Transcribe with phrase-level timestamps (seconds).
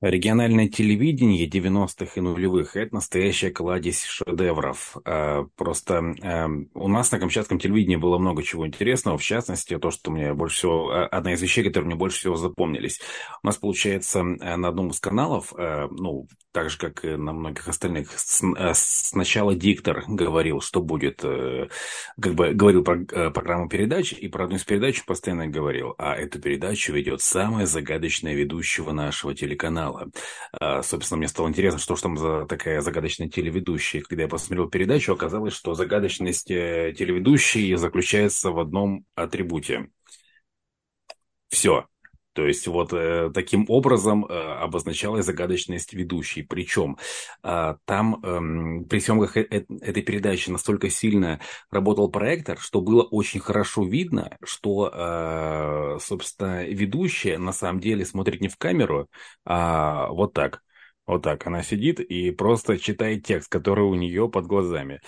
[0.00, 4.96] Региональное телевидение 90-х и нулевых– это настоящая кладезь шедевров.
[5.04, 9.90] А, просто эм, у нас на Камчатском телевидении было много чего интересного, в частности, то,
[9.90, 12.98] что мне больше всего, а, одна из вещей, которые мне больше всего запомнились.
[13.42, 17.34] У нас, получается, э, на одном из каналов, э, ну, так же, как и на
[17.34, 24.28] многих остальных, э, сначала диктор говорил, что будет, как бы говорил про программу передач, и
[24.28, 29.89] про одну из передач постоянно говорил, а эту передачу ведет самая загадочная ведущего нашего телеканала
[29.92, 30.10] канала.
[30.52, 34.02] А, собственно, мне стало интересно, что же там за такая загадочная телеведущая.
[34.02, 39.90] Когда я посмотрел передачу, оказалось, что загадочность э, телеведущей заключается в одном атрибуте.
[41.48, 41.89] Все.
[42.32, 46.42] То есть вот э, таким образом э, обозначалась загадочность ведущей.
[46.42, 46.96] Причем
[47.42, 51.40] э, там э, при съемках э этой передачи настолько сильно
[51.70, 58.40] работал проектор, что было очень хорошо видно, что, э, собственно, ведущая на самом деле смотрит
[58.40, 59.08] не в камеру,
[59.44, 60.62] а вот так.
[61.10, 65.00] Вот так она сидит и просто читает текст, который у нее под глазами.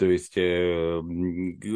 [0.00, 1.02] То есть, э,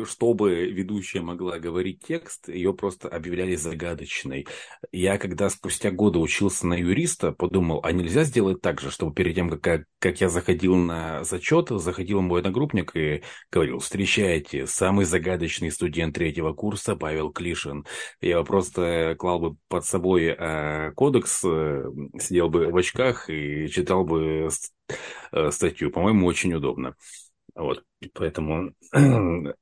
[0.07, 4.47] чтобы ведущая могла говорить текст, ее просто объявляли загадочной.
[4.93, 9.35] Я, когда спустя годы учился на юриста, подумал, а нельзя сделать так же, чтобы перед
[9.35, 15.71] тем, как, как я заходил на зачет, заходил мой одногруппник и говорил, встречайте, самый загадочный
[15.71, 17.85] студент третьего курса Павел Клишин.
[18.23, 21.85] Я просто клал бы под собой э, кодекс, э,
[22.19, 24.49] сидел бы в очках и читал бы
[25.33, 25.91] э, статью.
[25.91, 26.95] По-моему, очень удобно.
[27.55, 28.73] Вот, поэтому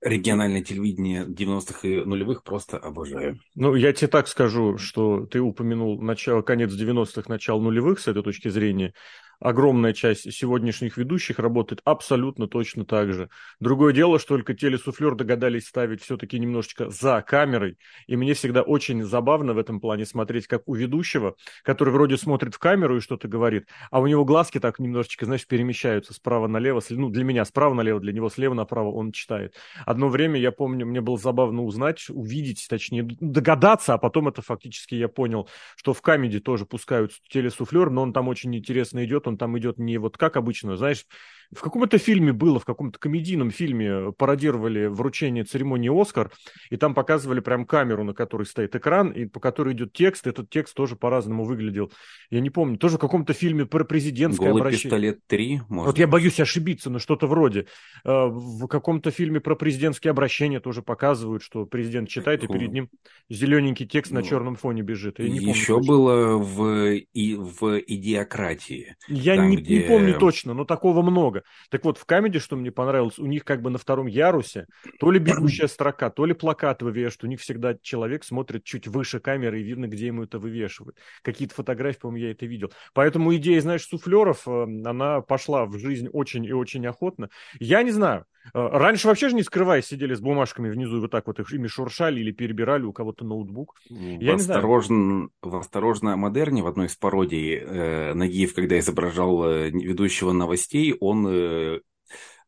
[0.00, 3.38] региональное телевидение 90-х и нулевых просто обожаю.
[3.54, 8.22] Ну, я тебе так скажу, что ты упомянул начало, конец 90-х, начало нулевых с этой
[8.22, 8.92] точки зрения
[9.40, 13.28] огромная часть сегодняшних ведущих работает абсолютно точно так же.
[13.60, 17.78] Другое дело, что только телесуфлер догадались ставить все-таки немножечко за камерой.
[18.06, 22.54] И мне всегда очень забавно в этом плане смотреть, как у ведущего, который вроде смотрит
[22.54, 26.82] в камеру и что-то говорит, а у него глазки так немножечко, знаешь, перемещаются справа налево.
[26.90, 29.54] Ну, для меня справа налево, для него слева направо он читает.
[29.84, 34.94] Одно время, я помню, мне было забавно узнать, увидеть, точнее, догадаться, а потом это фактически
[34.94, 39.38] я понял, что в камеди тоже пускают телесуфлер, но он там очень интересно идет, он
[39.38, 41.06] там идет не вот как обычно, знаешь,
[41.54, 46.30] в каком-то фильме было, в каком-то комедийном фильме пародировали вручение церемонии «Оскар»,
[46.70, 50.26] и там показывали прям камеру, на которой стоит экран, и по которой идет текст.
[50.26, 51.92] Этот текст тоже по-разному выглядел.
[52.30, 54.84] Я не помню, тоже в каком-то фильме про президентское Голый обращение.
[54.84, 57.66] пистолет 3, может Вот я боюсь ошибиться, но что-то вроде.
[58.04, 62.88] Э, в каком-то фильме про президентские обращения тоже показывают, что президент читает, и перед ним
[63.28, 65.18] зелененький текст на ну, черном фоне бежит.
[65.18, 68.96] Я не Еще помню было в, и, в идиократии.
[69.08, 69.78] Я там, не, где...
[69.78, 71.42] не помню точно, но такого много много.
[71.70, 74.66] Так вот, в камеди, что мне понравилось, у них как бы на втором ярусе
[74.98, 77.24] то ли бегущая строка, то ли плакат вывешивают.
[77.24, 80.96] У них всегда человек смотрит чуть выше камеры, и видно, где ему это вывешивают.
[81.22, 82.72] Какие-то фотографии, по-моему, я это видел.
[82.94, 87.28] Поэтому идея, знаешь, суфлеров, э, она пошла в жизнь очень и очень охотно.
[87.58, 88.24] Я не знаю,
[88.54, 91.52] э, Раньше вообще же не скрываясь сидели с бумажками внизу и вот так вот их
[91.52, 93.74] ими шуршали или перебирали у кого-то ноутбук.
[93.88, 99.70] Я в, осторожно, в «Осторожно модерне» в одной из пародий э, Нагиев, когда изображал э,
[99.70, 101.80] ведущего новостей, он э,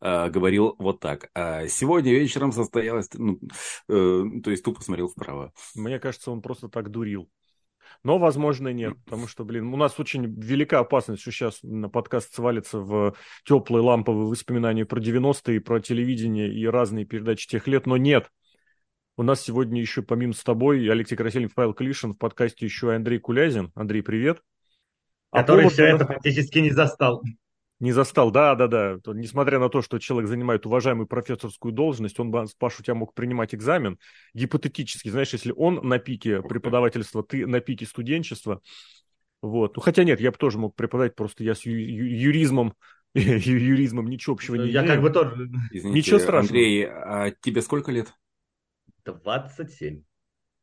[0.01, 1.31] э, говорил вот так.
[1.35, 3.09] «А сегодня вечером состоялось...
[3.15, 3.39] Ну,
[3.89, 5.53] э, то есть тупо смотрел вправо.
[5.75, 7.29] Мне кажется, он просто так дурил.
[8.05, 12.33] Но, возможно, нет, потому что, блин, у нас очень велика опасность, что сейчас на подкаст
[12.35, 17.97] свалится в теплые ламповые воспоминания про 90-е, про телевидение и разные передачи тех лет, но
[17.97, 18.31] нет.
[19.17, 22.95] У нас сегодня еще, помимо с тобой, Алексей Красильников, Павел Клишин, в подкасте еще и
[22.95, 23.73] Андрей Кулязин.
[23.75, 24.43] Андрей, привет.
[25.33, 25.73] Который а повод...
[25.73, 27.23] все это фактически не застал.
[27.81, 28.99] Не застал, да, да, да.
[29.15, 33.55] Несмотря на то, что человек занимает уважаемую профессорскую должность, он, Паш, у тебя мог принимать
[33.55, 33.99] экзамен.
[34.35, 38.61] Гипотетически, знаешь, если он на пике преподавательства, ты на пике студенчества.
[39.43, 39.77] Вот.
[39.77, 42.75] Ну, хотя нет, я бы тоже мог преподавать, просто я с ю- ю- юризмом
[43.15, 45.49] юризмом ничего общего не Я как бы тоже...
[45.71, 46.59] Извините, Ничего страшного.
[46.59, 48.13] Андрей, а тебе сколько лет?
[49.05, 50.03] 27.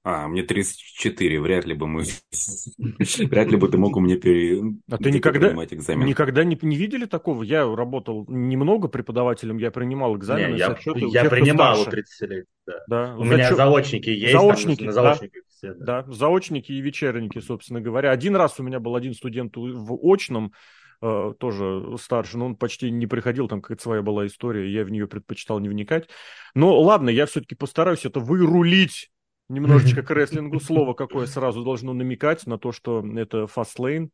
[0.08, 2.04] А, мне 34, вряд ли бы мы...
[3.18, 4.62] Вряд ли бы ты мог у меня пере...
[4.88, 6.06] А ты никогда, экзамен.
[6.06, 7.42] никогда не, не видели такого?
[7.42, 10.54] Я работал немного преподавателем, я принимал экзамены.
[10.54, 10.78] Не, я,
[11.24, 12.74] я принимал у 30 лет, да.
[12.88, 13.16] да.
[13.16, 13.34] У Зачет...
[13.34, 14.34] меня заочники есть.
[14.34, 15.42] Заочники, там, на заочники да.
[15.50, 16.04] Все, да.
[16.04, 18.12] да, заочники и вечерники, собственно говоря.
[18.12, 20.54] Один раз у меня был один студент в очном,
[21.02, 24.92] э, тоже старше, но он почти не приходил, там какая-то своя была история, я в
[24.92, 26.10] нее предпочитал не вникать.
[26.54, 29.10] Но ладно, я все-таки постараюсь это вырулить
[29.50, 30.60] немножечко к рестлингу.
[30.60, 34.12] Слово какое сразу должно намекать на то, что это Fastlane.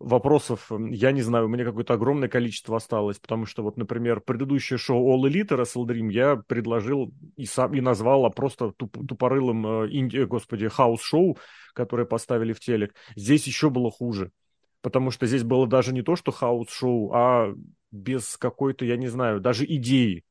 [0.00, 4.78] вопросов, я не знаю, у меня какое-то огромное количество осталось, потому что вот, например, предыдущее
[4.78, 9.88] шоу All Elite WrestleDream я предложил и сам и назвал а просто туп, тупорылым э,
[9.92, 11.38] инди, э, господи, house-шоу,
[11.72, 12.94] которое поставили в телек.
[13.16, 14.30] Здесь еще было хуже,
[14.82, 17.54] потому что здесь было даже не то, что house-шоу, а
[17.90, 20.24] без какой-то, я не знаю, даже идеи.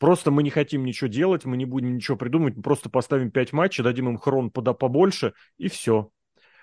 [0.00, 3.52] Просто мы не хотим ничего делать, мы не будем ничего придумывать, мы просто поставим пять
[3.52, 6.10] матчей, дадим им хронпода побольше, и все.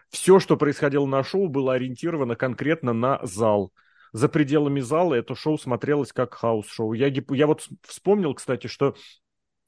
[0.10, 3.72] Все, что происходило на шоу, было ориентировано конкретно на зал.
[4.12, 6.94] За пределами зала это шоу смотрелось как house-шоу.
[6.94, 8.96] Я, я вот вспомнил, кстати, что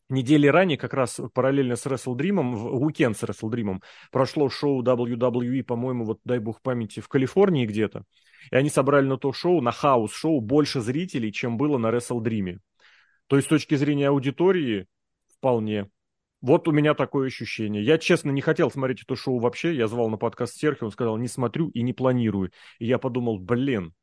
[0.09, 3.81] недели ранее, как раз параллельно с WrestleDream, в уикенд с WrestleDream,
[4.11, 8.03] прошло шоу WWE, по-моему, вот дай бог памяти, в Калифорнии где-то.
[8.49, 12.57] И они собрали на то шоу, на house-шоу, больше зрителей, чем было на WrestleDream.
[13.29, 14.87] То есть с точки зрения аудитории
[15.37, 15.89] вполне.
[16.41, 17.83] Вот у меня такое ощущение.
[17.83, 19.75] Я, честно, не хотел смотреть это шоу вообще.
[19.75, 22.51] Я звал на подкаст Серхи, он сказал, не смотрю и не планирую.
[22.79, 23.93] И я подумал, блин,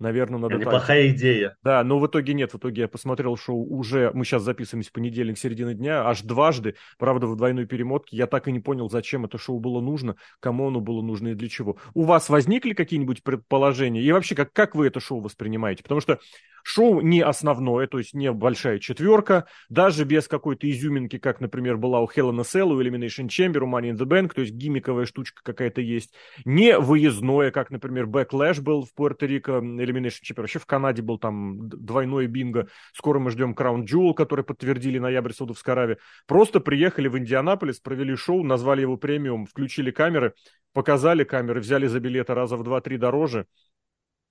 [0.00, 1.16] Наверное, надо Неплохая так.
[1.16, 1.56] идея.
[1.62, 2.52] Да, но в итоге нет.
[2.52, 4.10] В итоге я посмотрел шоу уже...
[4.12, 6.74] Мы сейчас записываемся в понедельник, середины дня, аж дважды.
[6.98, 8.16] Правда, в двойной перемотке.
[8.16, 11.34] Я так и не понял, зачем это шоу было нужно, кому оно было нужно и
[11.34, 11.78] для чего.
[11.94, 14.02] У вас возникли какие-нибудь предположения?
[14.02, 15.84] И вообще, как, как вы это шоу воспринимаете?
[15.84, 16.18] Потому что
[16.66, 22.00] Шоу не основное, то есть не большая четверка, даже без какой-то изюминки, как, например, была
[22.00, 25.42] у a Cell, у Elimination Chamber, у Money in the Bank, то есть гиммиковая штучка
[25.44, 26.14] какая-то есть.
[26.46, 31.68] Не выездное, как, например, Backlash был в Пуэрто-Рико, Elimination Chamber, вообще в Канаде был там
[31.68, 32.68] двойной бинго.
[32.94, 35.98] Скоро мы ждем Crown Jewel, который подтвердили ноябрь в Саудовской Аравии.
[36.26, 40.32] Просто приехали в Индианаполис, провели шоу, назвали его премиум, включили камеры,
[40.72, 43.46] показали камеры, взяли за билеты раза в два-три дороже.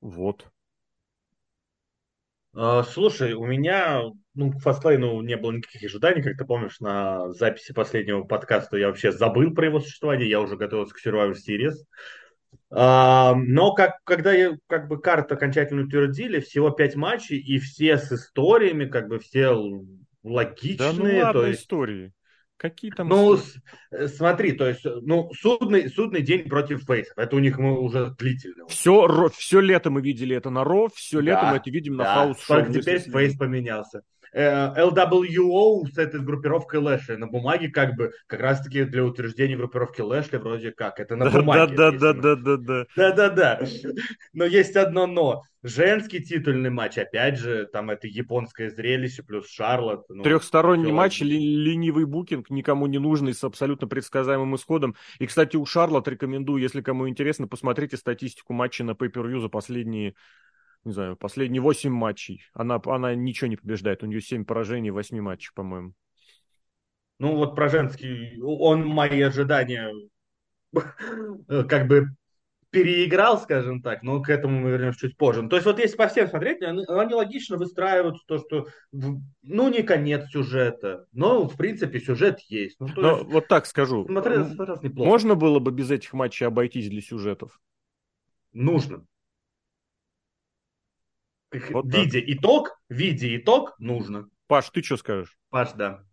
[0.02, 0.48] Вот.
[2.56, 4.04] А, слушай, у меня
[4.36, 8.88] ну, к фастлейну не было никаких ожиданий, как ты помнишь, на записи последнего подкаста я
[8.88, 11.76] вообще забыл про его существование, я уже готовился к Survivor Series.
[12.70, 17.98] А, но как, когда я, как бы карты окончательно утвердили, всего пять матчей, и все
[17.98, 19.56] с историями, как бы все
[20.24, 20.78] логичные.
[20.78, 21.62] Да ну ладно то есть...
[21.62, 22.14] истории.
[22.58, 23.10] Какие там...
[23.10, 23.38] Ну,
[23.92, 27.18] э, смотри, то есть, ну, судный, судный день против фейсов.
[27.18, 28.68] Это у них мы уже длительно.
[28.68, 32.04] Все, все лето мы видели это на Raw, все да, лето мы это видим да.
[32.04, 34.04] на house Только теперь face поменялся.
[34.36, 40.38] LWO с этой группировкой Лэшли на бумаге как бы как раз-таки для утверждения группировки Лэшли
[40.38, 41.00] вроде как.
[41.00, 41.76] Это на бумаге.
[41.76, 42.86] Да-да-да-да-да.
[42.96, 43.62] Да-да-да.
[44.34, 45.44] Но есть одно но.
[45.66, 50.04] Женский титульный матч, опять же, там это японское зрелище, плюс Шарлот.
[50.10, 50.94] Ну, Трехсторонний все...
[50.94, 54.96] матч, ли, ленивый букинг, никому не нужный, с абсолютно предсказаемым исходом.
[55.20, 60.16] И, кстати, у Шарлот рекомендую, если кому интересно, посмотрите статистику матча на Pay-Per-View за последние
[60.86, 62.44] не знаю, последние 8 матчей.
[62.54, 64.04] Она, она ничего не побеждает.
[64.04, 65.94] У нее 7 поражений в 8 матчах, по-моему.
[67.20, 69.94] Ну, вот про женский, он мои ожидания
[71.48, 72.08] как бы
[72.74, 75.48] переиграл, скажем так, но к этому мы вернемся чуть позже.
[75.48, 79.84] То есть вот если по всем смотреть, они, они логично выстраивают то, что ну не
[79.84, 82.78] конец сюжета, но в принципе сюжет есть.
[82.80, 84.06] Ну, но есть, вот так скажу.
[84.06, 85.08] Смотрелось, смотрелось неплохо.
[85.08, 87.62] Можно было бы без этих матчей обойтись для сюжетов?
[88.54, 89.06] Нужно.
[91.72, 92.30] Вот видя так.
[92.30, 94.30] итог, видя итог, нужно.
[94.48, 95.38] Паш, ты что скажешь?
[95.50, 96.04] Паш, да.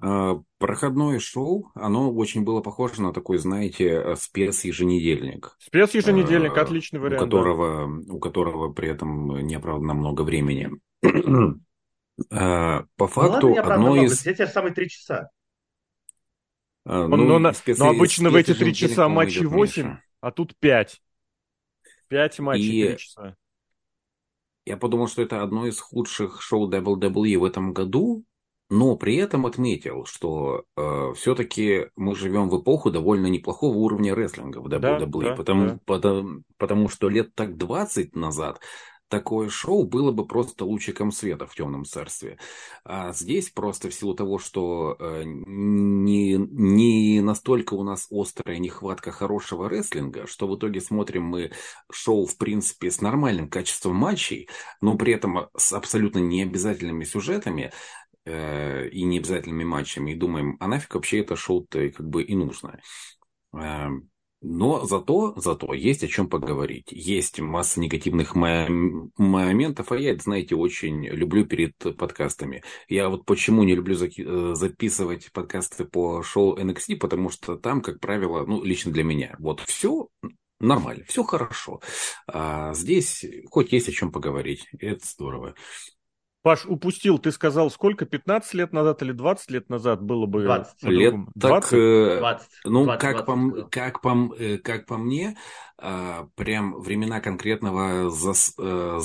[0.00, 5.56] А, проходное шоу, оно очень было похоже на такой, знаете, спец-еженедельник.
[5.58, 7.22] Спец-еженедельник, а, отличный вариант.
[7.22, 8.14] У которого, да.
[8.14, 10.70] у которого при этом не оправдано много времени.
[12.30, 14.20] а, по факту, ну, ладно, одно из...
[14.20, 15.30] Те самые три часа.
[16.84, 21.02] Ну, но, но, но обычно в эти три часа матчи 8, а тут 5.
[22.08, 22.86] 5 матчей, и...
[22.88, 23.36] 3 часа.
[24.68, 28.24] Я подумал, что это одно из худших шоу WWE в этом году,
[28.68, 34.58] но при этом отметил, что э, все-таки мы живем в эпоху довольно неплохого уровня рестлинга
[34.58, 35.78] в WWE, да, да, потому, да.
[35.86, 38.60] Потому, потому что лет так 20 назад
[39.08, 42.38] такое шоу было бы просто лучиком света в темном царстве.
[42.84, 49.10] А здесь просто в силу того, что э, не, не настолько у нас острая нехватка
[49.10, 51.52] хорошего рестлинга, что в итоге смотрим мы
[51.90, 54.48] шоу, в принципе, с нормальным качеством матчей,
[54.80, 57.72] но при этом с абсолютно необязательными сюжетами,
[58.24, 62.80] э, и необязательными матчами, и думаем, а нафиг вообще это шоу-то как бы и нужно.
[64.40, 66.92] Но зато, зато есть о чем поговорить.
[66.92, 72.62] Есть масса негативных моментов, а я это, знаете, очень люблю перед подкастами.
[72.88, 77.98] Я вот почему не люблю э, записывать подкасты по шоу NXT, потому что там, как
[77.98, 80.08] правило, ну, лично для меня, вот все
[80.60, 81.80] нормально, все хорошо.
[82.26, 85.54] А здесь хоть есть о чем поговорить, это здорово.
[86.48, 90.44] Паш, упустил, ты сказал, сколько, 15 лет назад или 20 лет назад было бы?
[90.44, 91.14] 20 лет.
[91.34, 91.70] 20?
[91.70, 92.48] Так, 20?
[92.64, 94.30] Ну, 20, как, 20, по, как, по,
[94.64, 95.36] как по мне,
[95.78, 98.98] прям времена конкретного зас, а,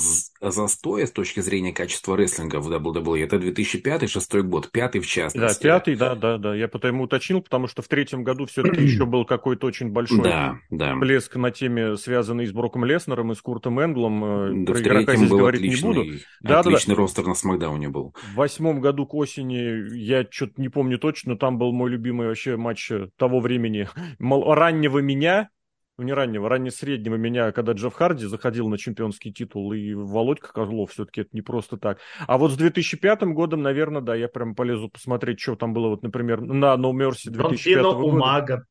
[0.50, 3.22] застоя с точки зрения качества рестлинга в WWE.
[3.22, 5.62] Это 2005-2006 год, пятый в частности.
[5.62, 6.54] Да, пятый, да, да, да.
[6.54, 10.58] Я потому уточнил, потому что в третьем году все-таки еще был какой-то очень большой да,
[10.70, 10.96] да.
[10.96, 14.24] блеск на теме, связанной с Броком Леснером и с Куртом Энглом.
[14.24, 16.18] Э, да, Про в игрока здесь говорить отличный, не буду.
[16.40, 18.14] Да, отличный да, ростер на Смакдауне был.
[18.32, 22.26] В восьмом году к осени, я что-то не помню точно, но там был мой любимый
[22.26, 23.88] вообще матч того времени.
[24.18, 25.50] Раннего меня,
[25.96, 30.90] ну не раннего, ранне-среднего меня, когда Джефф Харди заходил на чемпионский титул, и Володька Козлов,
[30.90, 31.98] все-таки это не просто так.
[32.26, 36.02] А вот с 2005 годом, наверное, да, я прям полезу посмотреть, что там было, вот,
[36.02, 37.98] например, на No Mercy 2005 года.
[37.98, 38.66] Умага.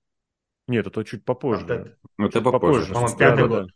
[0.67, 1.65] Нет, это чуть попозже.
[1.65, 2.37] Вот это.
[2.37, 2.93] это попозже.
[2.93, 3.15] попозже.
[3.17, 3.69] По-моему, год.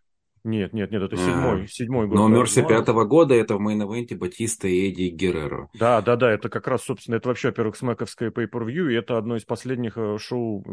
[0.44, 2.18] Нет, нет, нет, это седьмой, а, седьмой год.
[2.18, 5.70] No Mercy пятого года это в main event'е Батиста и Эдди Герреро.
[5.74, 9.36] Да, да, да, это как раз, собственно, это вообще, во-первых, смековское pay-per-view, и это одно
[9.36, 10.64] из последних э, шоу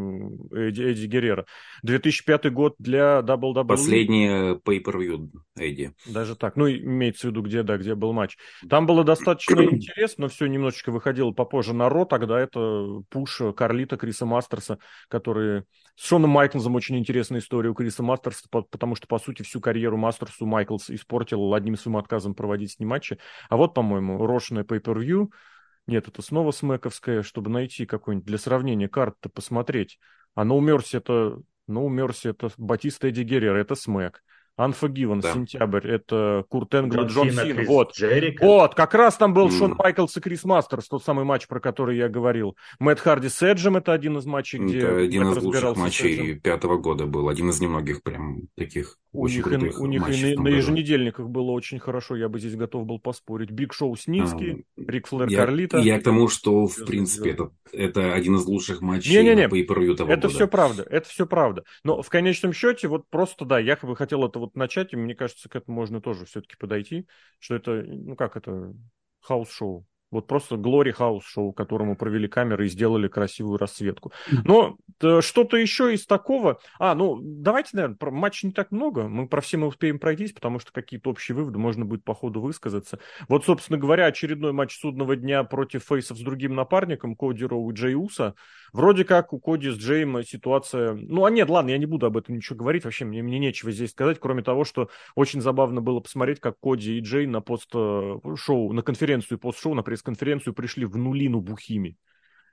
[0.53, 1.47] Эдди, Эдди Геррера.
[1.83, 3.67] 2005 год для WWE.
[3.67, 5.93] Последнее pay-per-view Эдди.
[6.07, 8.37] Даже так, ну, имеется в виду, где, да, где был матч.
[8.69, 13.97] Там было достаточно интересно, но все немножечко выходило попозже на Ро, тогда это пуш Карлита,
[13.97, 14.79] Криса Мастерса,
[15.09, 15.65] которые...
[15.97, 19.97] С Шоном Майклзом очень интересная история у Криса Мастерса, потому что, по сути, всю карьеру
[19.97, 23.21] Мастерсу Майклс испортил одним своим отказом проводить с ним матчи.
[23.49, 25.31] А вот, по-моему, рошная pay-per-view.
[25.87, 30.01] Нет, это снова smack овская, чтобы найти какой-нибудь для сравнения карты посмотреть.
[30.35, 34.25] А No Mercy это, No Mercy это Батиста Эдди Герреро, это smack.
[34.59, 35.33] Unforgiven, да.
[35.33, 37.67] сентябрь, это Курт Энгл и Джон Сина.
[37.67, 37.95] Вот.
[37.97, 38.45] Джерико.
[38.45, 39.59] вот, как раз там был mm.
[39.59, 42.57] Шон Майклс и Крис Мастерс, тот самый матч, про который я говорил.
[42.79, 46.39] Мэтт Харди с Эджем, это один из матчей, где Это один Мэтт из лучших матчей
[46.39, 50.35] пятого года был, один из немногих прям таких у очень них, крутых у них и
[50.35, 53.51] на, на еженедельниках было очень хорошо, я бы здесь готов был поспорить.
[53.51, 55.79] Биг Шоу Сницки, а, Рик Флэр я, Карлито.
[55.79, 59.49] Я к тому, что, в принципе, это, это один из лучших матчей не, не, не.
[59.49, 60.29] по того Это года.
[60.29, 61.65] все правда, это все правда.
[61.85, 65.15] Но в конечном счете, вот просто, да, я бы хотел это вот начать, и мне
[65.15, 67.07] кажется, к этому можно тоже все-таки подойти,
[67.39, 68.75] что это, ну как это,
[69.21, 69.87] house show.
[70.15, 74.13] Вот просто glorified house show, которому провели камеры и сделали красивую расцветку.
[74.45, 74.77] Но
[75.21, 76.59] что-то еще из такого...
[76.79, 79.09] А, ну, давайте, наверное, про матч не так много.
[79.09, 82.41] Мы про все мы успеем пройтись, потому что какие-то общие выводы можно будет по ходу
[82.41, 83.01] высказаться.
[83.29, 87.75] Вот, собственно говоря, очередной матч судного дня против фейсов с другим напарником, Коди Роу и
[87.75, 88.35] Джей Уса.
[88.73, 90.95] Вроде как у Коди с Джейм ситуация...
[90.95, 92.85] Ну, а нет, ладно, я не буду об этом ничего говорить.
[92.85, 96.99] Вообще, мне, мне нечего здесь сказать, кроме того, что очень забавно было посмотреть, как Коди
[96.99, 101.97] и Джей на пост-шоу, на конференцию пост-шоу, на пресс пресс-конференцию пришли в нулину бухими.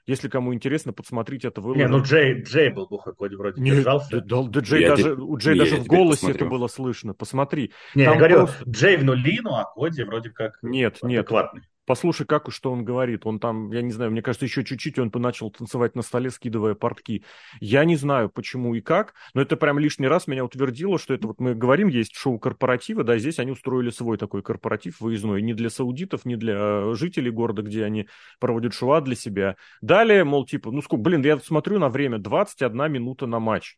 [0.07, 1.87] Если кому интересно, подсмотрите это выложено.
[1.87, 4.19] Не, ну Джей, Джей был бухой, Коди вроде не, держался.
[4.21, 6.35] Да, да, Джей даже, у Джей даже в голосе посмотрю.
[6.35, 7.13] это было слышно.
[7.13, 7.71] Посмотри.
[7.93, 8.63] Не, я говорю, просто...
[8.67, 11.61] Джей в нулину, а Коди вроде как Нет, адекватный.
[11.85, 13.25] Послушай, как и что он говорит.
[13.25, 16.75] Он там, я не знаю, мне кажется, еще чуть-чуть он начал танцевать на столе, скидывая
[16.75, 17.23] портки.
[17.59, 21.27] Я не знаю, почему и как, но это прям лишний раз меня утвердило, что это
[21.27, 25.53] вот мы говорим, есть шоу корпоратива, да, здесь они устроили свой такой корпоратив выездной, не
[25.53, 28.07] для саудитов, не для э, жителей города, где они
[28.39, 29.55] проводят шоу, а для себя.
[29.81, 33.77] Далее, мол, типа, ну сколько, блин, я смотрю на время, 21 минута на матч.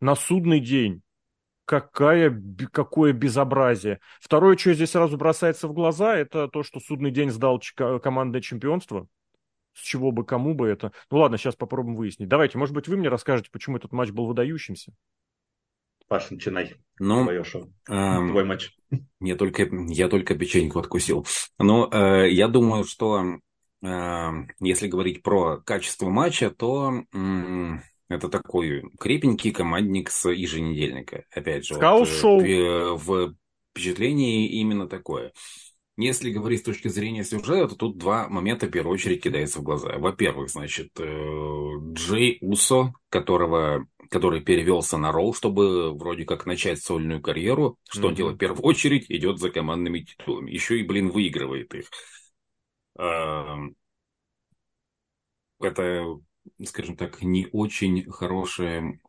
[0.00, 1.02] На судный день
[1.64, 2.42] какая,
[2.72, 4.00] какое безобразие.
[4.20, 9.06] Второе, что здесь сразу бросается в глаза, это то, что судный день сдал командное чемпионство.
[9.74, 10.92] С чего бы, кому бы это.
[11.10, 12.28] Ну ладно, сейчас попробуем выяснить.
[12.28, 14.92] Давайте, может быть, вы мне расскажете, почему этот матч был выдающимся?
[16.06, 16.74] Паш, начинай.
[17.00, 17.72] Ну, Твое шоу.
[17.88, 18.76] Эм, Твой матч.
[19.20, 21.26] Я только, я только печеньку откусил.
[21.58, 23.38] Но ну, э, я думаю, что
[23.82, 24.30] э,
[24.60, 27.02] если говорить про качество матча, то...
[27.12, 31.24] Э, это такой крепенький командник с еженедельника.
[31.30, 31.80] Опять же, вот,
[32.44, 33.34] э, в
[33.70, 35.32] впечатлении именно такое.
[35.96, 39.62] Если говорить с точки зрения сюжета, то тут два момента в первую очередь кидаются в
[39.62, 39.96] глаза.
[39.96, 47.22] Во-первых, значит, э, Джей Усо, которого, который перевелся на ролл, чтобы вроде как начать сольную
[47.22, 47.78] карьеру.
[47.88, 48.08] Что mm-hmm.
[48.08, 48.36] он делает?
[48.36, 50.50] В первую очередь идет за командными титулами.
[50.50, 51.88] Еще и, блин, выигрывает их.
[55.60, 56.18] Это
[56.64, 59.00] скажем так, не очень хорошее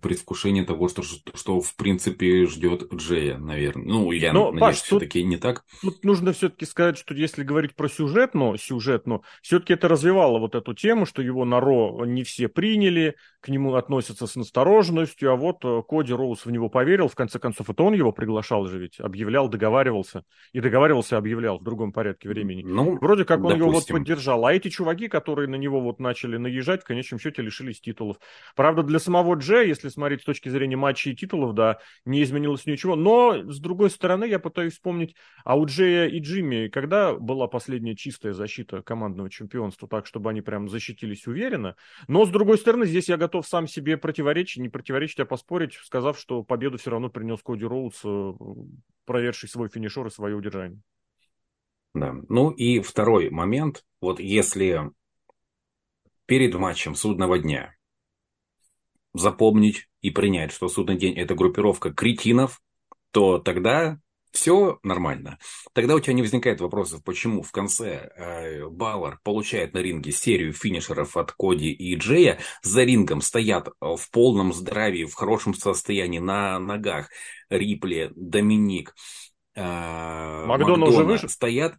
[0.00, 3.86] предвкушение того, что, что, в принципе ждет Джея, наверное.
[3.86, 5.64] Ну, я но, надеюсь, все-таки не так.
[5.82, 10.38] Тут нужно все-таки сказать, что если говорить про сюжет, но сюжет, но все-таки это развивало
[10.38, 15.30] вот эту тему, что его на Ро не все приняли, к нему относятся с настороженностью,
[15.30, 18.64] а вот э, Коди Роуз в него поверил, в конце концов, это он его приглашал
[18.64, 20.24] же ведь, объявлял, договаривался,
[20.54, 22.62] и договаривался, объявлял в другом порядке времени.
[22.64, 23.66] Ну, Вроде как он допустим.
[23.66, 27.42] его вот поддержал, а эти чуваки, которые на него вот начали наезжать, в конечном счете
[27.42, 28.16] лишились титулов.
[28.56, 32.64] Правда, для самого Джея, если смотреть с точки зрения матчей и титулов, да, не изменилось
[32.64, 37.46] ничего, но, с другой стороны, я пытаюсь вспомнить, а у Джея и Джимми, когда была
[37.46, 41.76] последняя чистая защита командного чемпионства, так, чтобы они прям защитились уверенно,
[42.08, 45.74] но, с другой стороны, здесь я готов готов сам себе противоречить, не противоречить, а поспорить,
[45.74, 48.32] сказав, что победу все равно принес Коди Роудс, э,
[49.04, 50.80] проверший свой финишер и свое удержание.
[51.94, 52.14] Да.
[52.28, 53.84] Ну и второй момент.
[54.00, 54.90] Вот если
[56.26, 57.74] перед матчем судного дня
[59.14, 62.62] запомнить и принять, что судный день это группировка кретинов,
[63.10, 63.98] то тогда
[64.34, 65.38] все нормально.
[65.72, 70.52] Тогда у тебя не возникает вопросов, почему в конце э, Баллар получает на ринге серию
[70.52, 76.58] финишеров от Коди и Джея, за рингом стоят в полном здравии, в хорошем состоянии, на
[76.58, 77.10] ногах
[77.48, 78.94] Рипли, Доминик,
[79.54, 81.28] э, Макдона, уже вышел?
[81.28, 81.76] стоят,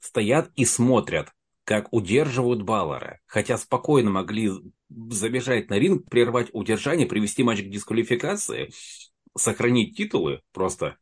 [0.00, 1.32] стоят и смотрят,
[1.64, 3.20] как удерживают Баллара.
[3.24, 4.50] Хотя спокойно могли
[4.90, 8.70] забежать на ринг, прервать удержание, привести матч к дисквалификации,
[9.34, 10.98] сохранить титулы просто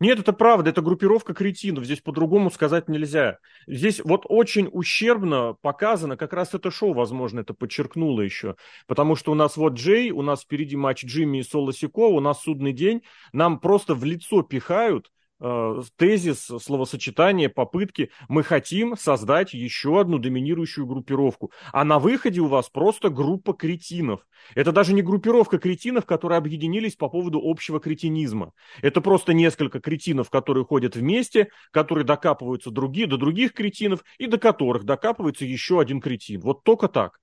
[0.00, 3.38] нет, это правда, это группировка кретинов, здесь по-другому сказать нельзя.
[3.66, 9.32] Здесь вот очень ущербно показано, как раз это шоу, возможно, это подчеркнуло еще, потому что
[9.32, 12.72] у нас вот Джей, у нас впереди матч Джимми и Соло Сико, у нас судный
[12.72, 13.02] день,
[13.32, 18.10] нам просто в лицо пихают, тезис, словосочетание, попытки.
[18.28, 21.52] Мы хотим создать еще одну доминирующую группировку.
[21.72, 24.26] А на выходе у вас просто группа кретинов.
[24.54, 28.52] Это даже не группировка кретинов, которые объединились по поводу общего кретинизма.
[28.82, 34.38] Это просто несколько кретинов, которые ходят вместе, которые докапываются другие, до других кретинов, и до
[34.38, 36.40] которых докапывается еще один кретин.
[36.40, 37.20] Вот только так.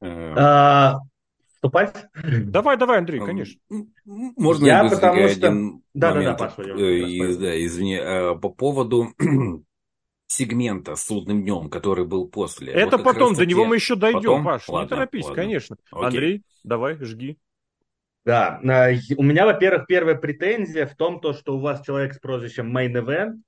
[0.00, 0.98] Э, а,
[1.58, 2.06] вступать?
[2.14, 3.60] Давай, давай, Андрей, конечно.
[4.04, 5.48] Можно я потому что...
[5.48, 6.38] один да, момент?
[6.38, 9.08] Да, да, Паша, да, извини, э, по поводу
[10.28, 12.72] сегмента с судным днем, который был после.
[12.72, 14.44] Это вот потом, до него мы еще дойдем, потом?
[14.44, 15.42] Паш, ладно, не торопись, ладно.
[15.42, 15.76] конечно.
[15.90, 16.06] Окей.
[16.06, 17.38] Андрей, давай, жги.
[18.24, 22.18] Да, э, у меня, во-первых, первая претензия в том, то, что у вас человек с
[22.18, 23.40] прозвищем Main Event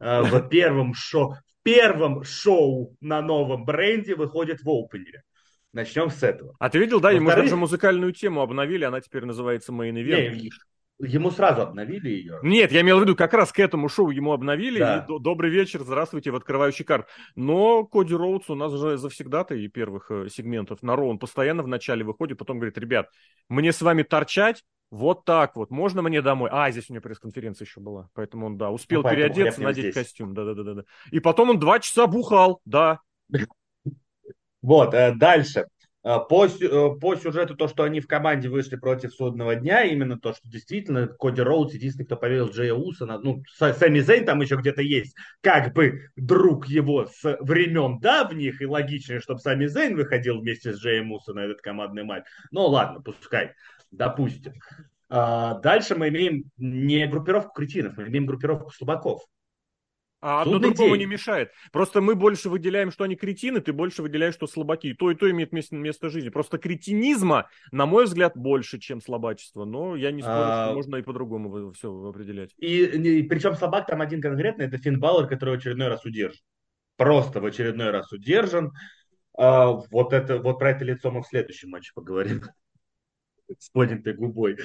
[0.00, 5.22] э, в первом шоу, в первом шоу на новом бренде выходит в опенере.
[5.78, 6.56] Начнем с этого.
[6.58, 10.50] А ты видел, да, ему даже музыкальную тему обновили, она теперь называется Main Event.
[11.00, 12.40] Ему сразу обновили ее.
[12.42, 14.80] Нет, я имел в виду, как раз к этому шоу ему обновили.
[14.80, 15.06] Да.
[15.08, 17.06] И добрый вечер, здравствуйте в открывающий карт.
[17.36, 21.10] Но Коди Роудс у нас же завсегда-то и первых э, сегментов на Роу.
[21.10, 23.10] Он постоянно в начале выходит, потом говорит, ребят,
[23.48, 25.70] мне с вами торчать, вот так вот.
[25.70, 26.50] Можно мне домой?
[26.52, 28.10] А, здесь у меня пресс-конференция еще была.
[28.14, 29.94] Поэтому он, да, успел ну, переодеться, надеть здесь.
[29.94, 30.34] костюм.
[30.34, 30.82] Да-да-да.
[31.12, 32.98] И потом он два часа бухал, да.
[34.68, 35.64] Вот, э, дальше.
[36.04, 40.18] Э, по, э, по сюжету, то, что они в команде вышли против судного дня, именно
[40.18, 44.56] то, что действительно Коди Роудс единственный, кто поверил Джея Усона, ну, Сэмми Зейн там еще
[44.56, 50.38] где-то есть, как бы друг его с времен давних, и логичнее, чтобы Сэмми Зейн выходил
[50.38, 52.24] вместе с Джеем Усо на этот командный матч.
[52.50, 53.54] Ну, ладно, пускай,
[53.90, 54.52] допустим.
[55.08, 59.22] А, дальше мы имеем не группировку кретинов, мы имеем группировку слабаков.
[60.20, 61.00] А одно другому день.
[61.00, 61.52] не мешает.
[61.70, 64.88] Просто мы больше выделяем, что они кретины, ты больше выделяешь, что слабаки.
[64.88, 66.28] И то, и то имеет место, место жизни.
[66.28, 69.64] Просто кретинизма, на мой взгляд, больше, чем слабачество.
[69.64, 70.66] Но я не спорю, а...
[70.66, 72.50] что можно и по-другому все определять.
[72.58, 76.40] И, и причем слабак там один конкретно, это Финн Баллар, который в очередной раз удержан.
[76.96, 78.72] Просто в очередной раз удержан.
[79.36, 82.42] А, вот, это, вот про это лицо мы в следующем матче поговорим.
[83.58, 84.58] С поднятой губой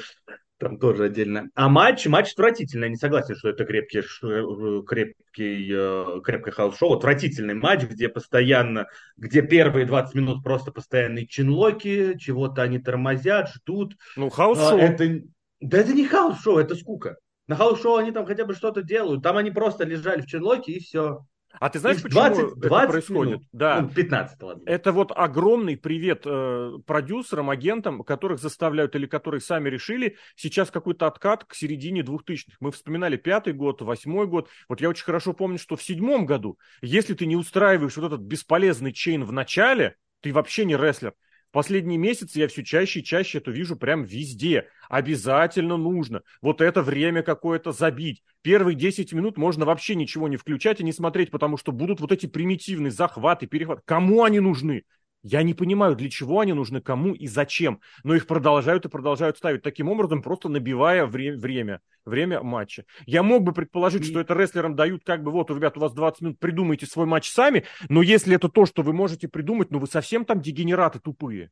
[0.63, 1.49] там тоже отдельно.
[1.55, 2.87] А матч, матч отвратительный.
[2.87, 6.93] Я не согласен, что это крепкий, э, крепкий, э, крепкое house show.
[6.93, 13.49] Отвратительный матч, где постоянно, где первые 20 минут просто постоянные chinlock и, чего-то они тормозят,
[13.49, 13.95] ждут.
[14.15, 14.77] Ну, house show.
[14.77, 15.21] А, это,
[15.59, 17.17] да это не house show, это скука.
[17.47, 19.21] На house show они там хотя бы что-то делают.
[19.21, 21.25] Там они просто лежали в chinlock е и все.
[21.59, 23.33] А ты знаешь, почему 20, 20 это происходит?
[23.33, 23.47] Минут.
[23.51, 23.81] Да.
[23.81, 24.63] Ну, 15, ладно.
[24.65, 31.07] Это вот огромный привет э, продюсерам, агентам, которых заставляют или которые сами решили сейчас какой-то
[31.07, 32.57] откат к середине 2000-х.
[32.59, 34.49] Мы вспоминали пятый год, восьмой год.
[34.67, 38.21] Вот я очень хорошо помню, что в седьмом году, если ты не устраиваешь вот этот
[38.21, 41.13] бесполезный chain в начале, ты вообще не рестлер.
[41.53, 44.69] Последние месяцы я все чаще и чаще это вижу прям везде.
[44.89, 48.23] Обязательно нужно вот это время какое-то забить.
[48.41, 52.11] Первые 10 минут можно вообще ничего не включать и не смотреть, потому что будут вот
[52.11, 53.83] эти примитивные захваты, перехваты.
[53.85, 54.83] Кому они нужны?
[55.23, 59.37] Я не понимаю, для чего они нужны, кому и зачем, но их продолжают и продолжают
[59.37, 62.83] ставить таким образом, просто набивая вре- время, время матча.
[63.05, 66.21] Я мог бы предположить, что это рестлерам дают как бы, вот, ребят, у вас 20
[66.21, 69.87] минут, придумайте свой матч сами, но если это то, что вы можете придумать, ну вы
[69.87, 71.51] совсем там дегенераты тупые.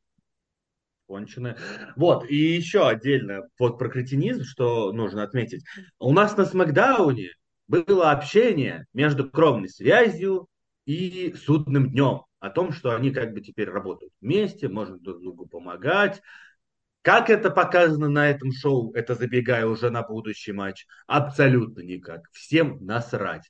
[1.08, 1.56] Конченые.
[1.96, 5.64] Вот, и еще отдельно, вот про кретинизм, что нужно отметить.
[5.98, 7.30] У нас на Смакдауне
[7.68, 10.48] было общение между кровной связью
[10.86, 15.45] и судным днем о том, что они как бы теперь работают вместе, можно друг другу
[15.45, 16.21] помогать.
[17.04, 22.27] Как это показано на этом шоу, это забегая уже на будущий матч, абсолютно никак.
[22.32, 23.49] Всем насрать.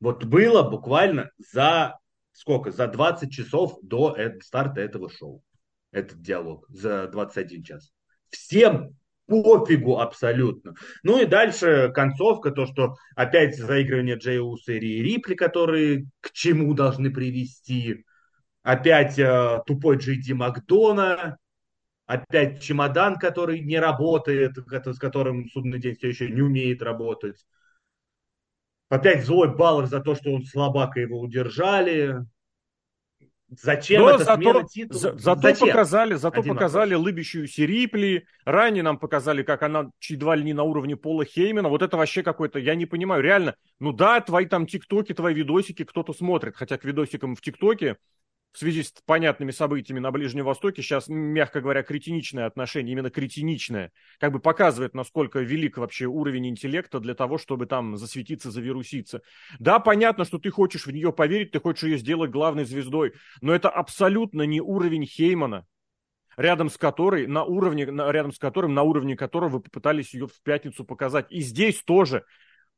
[0.00, 1.98] Вот было буквально за
[2.32, 2.70] сколько?
[2.70, 5.42] За 20 часов до старта этого шоу.
[5.90, 6.66] Этот диалог.
[6.68, 7.92] За 21 час.
[8.30, 8.96] Всем
[9.26, 10.74] пофигу абсолютно.
[11.02, 16.74] Ну и дальше концовка, то, что опять заигрывание Джей Уса и Рипли, которые к чему
[16.74, 18.04] должны привести.
[18.62, 21.38] Опять э, тупой Джей Ди Макдона,
[22.06, 27.44] опять чемодан, который не работает, с которым судный день все еще не умеет работать.
[28.88, 32.18] Опять злой Баллар за то, что он слабака его удержали.
[33.50, 34.98] Зачем Но эта зато, смена титула?
[34.98, 35.68] За, зато Зачем?
[35.68, 37.06] показали, зато Один показали вопрос.
[37.06, 38.26] лыбящуюся Рипли.
[38.44, 41.68] Ранее нам показали, как она едва ли не на уровне Пола Хеймена.
[41.68, 43.54] Вот это вообще какой-то, я не понимаю, реально.
[43.80, 46.56] Ну да, твои там тиктоки, твои видосики кто-то смотрит.
[46.56, 47.96] Хотя к видосикам в тиктоке
[48.54, 53.90] в связи с понятными событиями на Ближнем Востоке сейчас, мягко говоря, кретиничное отношение, именно кретиничное,
[54.20, 59.22] как бы показывает, насколько велик вообще уровень интеллекта для того, чтобы там засветиться, завируситься.
[59.58, 63.52] Да, понятно, что ты хочешь в нее поверить, ты хочешь ее сделать главной звездой, но
[63.52, 65.66] это абсолютно не уровень Хеймана,
[66.36, 70.42] рядом с которой, на уровне, рядом с которым, на уровне которого вы попытались ее в
[70.44, 71.26] пятницу показать.
[71.28, 72.24] И здесь тоже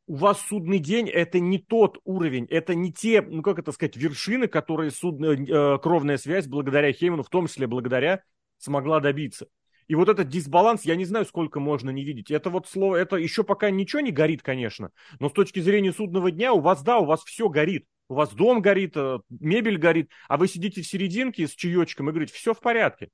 [0.06, 3.96] у вас судный день это не тот уровень, это не те, ну как это сказать,
[3.96, 8.22] вершины, которые судная, э, кровная связь благодаря Хейману, в том числе благодаря,
[8.58, 9.48] смогла добиться.
[9.88, 12.30] И вот этот дисбаланс, я не знаю, сколько можно не видеть.
[12.30, 14.90] Это вот слово, это еще пока ничего не горит, конечно,
[15.20, 17.86] но с точки зрения судного дня у вас, да, у вас все горит.
[18.08, 22.12] У вас дом горит, э, мебель горит, а вы сидите в серединке с чаечком и
[22.12, 23.10] говорите, все в порядке.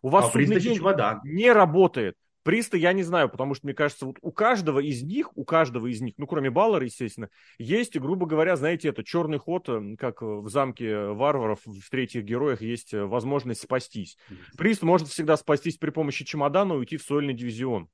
[0.00, 1.20] У вас а судный день чемодан.
[1.24, 2.14] не работает.
[2.42, 5.86] Приста я не знаю, потому что, мне кажется, вот у каждого из них, у каждого
[5.86, 10.22] из них, ну, кроме Баллара, естественно, есть, грубо говоря, знаете, это черный ход, э, как
[10.22, 14.16] в замке варваров в третьих героях есть э, возможность спастись.
[14.56, 17.88] Прист может всегда спастись при помощи чемодана и уйти в сольный дивизион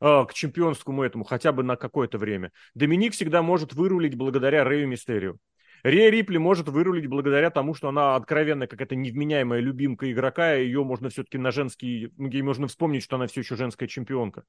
[0.00, 2.52] э, к чемпионскому этому, хотя бы на какое-то время.
[2.74, 5.38] Доминик всегда может вырулить благодаря Рэю Мистерию.
[5.82, 10.84] Рия Рипли может вырулить благодаря тому, что она откровенно какая-то невменяемая любимка игрока, и ее
[10.84, 12.12] можно все-таки на женский...
[12.18, 14.44] Ей можно вспомнить, что она все еще женская чемпионка.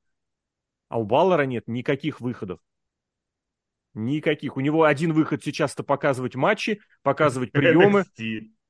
[0.90, 2.60] А у Баллера нет никаких выходов.
[3.94, 4.58] Никаких.
[4.58, 8.06] У него один выход сейчас-то показывать матчи, показывать приемы.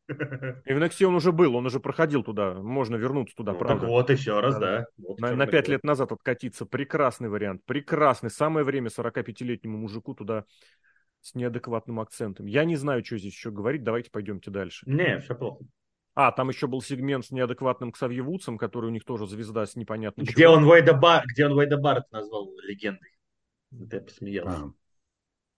[0.10, 2.56] И в NXT он уже был, он уже проходил туда.
[2.56, 3.86] Можно вернуться туда, ну, правда.
[3.86, 4.88] вот еще раз, да.
[4.98, 6.66] Вот на, на 5 лет назад откатиться.
[6.66, 7.62] Прекрасный вариант.
[7.66, 8.32] Прекрасный.
[8.32, 10.46] Самое время 45-летнему мужику туда
[11.22, 12.46] с неадекватным акцентом.
[12.46, 14.84] Я не знаю, что здесь еще говорить, давайте пойдемте дальше.
[14.90, 15.66] Не, все плохо.
[16.16, 19.76] А, там еще был сегмент с неадекватным Ксавье Вудсом, который у них тоже звезда с
[19.76, 20.54] непонятной где чего.
[20.54, 21.24] Он Вейда Бар...
[21.26, 23.12] Где он Вейда Барретт назвал легендой.
[23.72, 24.58] Это я посмеялся.
[24.58, 24.74] А.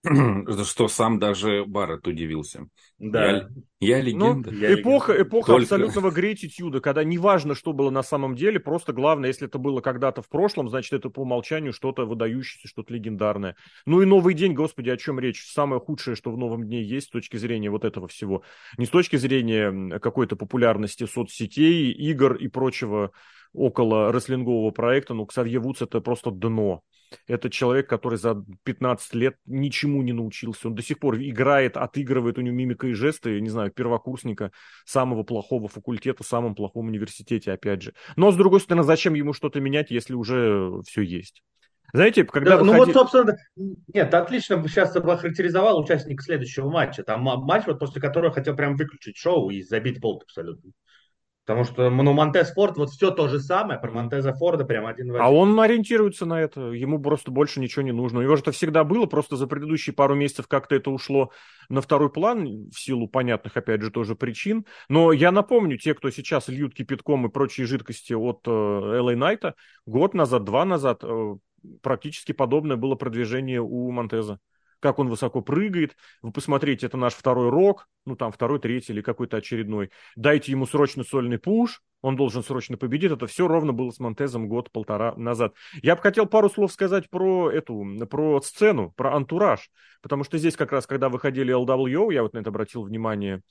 [0.64, 2.66] Что сам даже Барретт удивился.
[2.98, 3.48] Да.
[3.80, 4.50] Я, я ну, легенда.
[4.50, 5.28] Ну, я эпоха, легенда.
[5.28, 5.62] эпоха Только...
[5.62, 10.20] абсолютного грейтитюда, когда неважно, что было на самом деле, просто главное, если это было когда-то
[10.20, 13.54] в прошлом, значит, это по умолчанию что-то выдающееся, что-то легендарное.
[13.86, 15.46] Ну и новый день, господи, о чем речь?
[15.46, 18.42] Самое худшее, что в новом дне есть с точки зрения вот этого всего.
[18.78, 23.12] Не с точки зрения какой-то популярности соцсетей, игр и прочего
[23.52, 26.82] около рестлингового проекта, но Ксавье Вудс это просто дно.
[27.26, 30.68] Это человек, который за 15 лет ничему не научился.
[30.68, 34.52] Он до сих пор играет, отыгрывает, у него мимика и жесты, не знаю, первокурсника
[34.84, 37.94] самого плохого факультета, самом плохом университете, опять же.
[38.16, 41.42] Но, с другой стороны, зачем ему что-то менять, если уже все есть?
[41.92, 42.78] Знаете, когда да, выходи...
[42.78, 43.36] Ну вот, собственно,
[43.92, 47.02] нет, отлично сейчас охарактеризовал участник следующего матча.
[47.02, 50.72] Там матч, вот после которого хотел прям выключить шоу и забить болт абсолютно.
[51.44, 55.10] Потому что ну, Монтез Форд вот все то же самое, про Монтеза Форда прям один
[55.10, 55.26] в один.
[55.26, 58.20] А он ориентируется на это, ему просто больше ничего не нужно.
[58.20, 61.32] У него же это всегда было, просто за предыдущие пару месяцев как-то это ушло
[61.68, 64.66] на второй план, в силу понятных, опять же, тоже причин.
[64.88, 69.56] Но я напомню, те, кто сейчас льют кипятком и прочие жидкости от э, Элэй Найта,
[69.84, 71.34] год назад, два назад э,
[71.80, 74.38] практически подобное было продвижение у Монтеза
[74.82, 75.96] как он высоко прыгает.
[76.20, 79.90] Вы посмотрите, это наш второй рок, ну там второй, третий или какой-то очередной.
[80.16, 83.12] Дайте ему срочно сольный пуш, он должен срочно победить.
[83.12, 85.54] Это все ровно было с Монтезом год-полтора назад.
[85.82, 89.70] Я бы хотел пару слов сказать про эту, про сцену, про антураж.
[90.02, 93.42] Потому что здесь как раз, когда выходили LWO, я вот на это обратил внимание,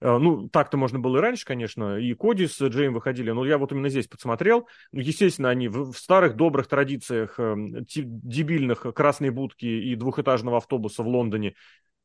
[0.00, 3.72] ну, так-то можно было и раньше, конечно, и Коди с Джейм выходили, но я вот
[3.72, 4.68] именно здесь подсмотрел.
[4.92, 7.54] Ну, естественно, они в, старых добрых традициях э,
[7.94, 11.54] дебильных красной будки и двухэтажного автобуса в Лондоне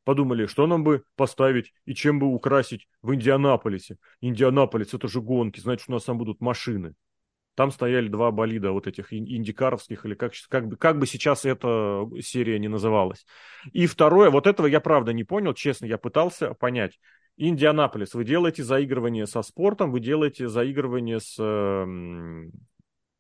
[0.04, 3.98] подумали, что нам бы поставить и чем бы украсить в Индианаполисе.
[4.22, 6.96] Индианаполис– это же гонки, значит, у нас там будут машины.
[7.56, 12.10] Там стояли два болида вот этих индикаровских, или как, как, бы, как бы сейчас эта
[12.22, 13.26] серия не называлась.
[13.74, 16.98] И второе, вот этого я правда не понял, честно, я пытался понять.
[17.48, 21.38] Индианаполис, вы делаете заигрывание со спортом, вы делаете заигрывание с,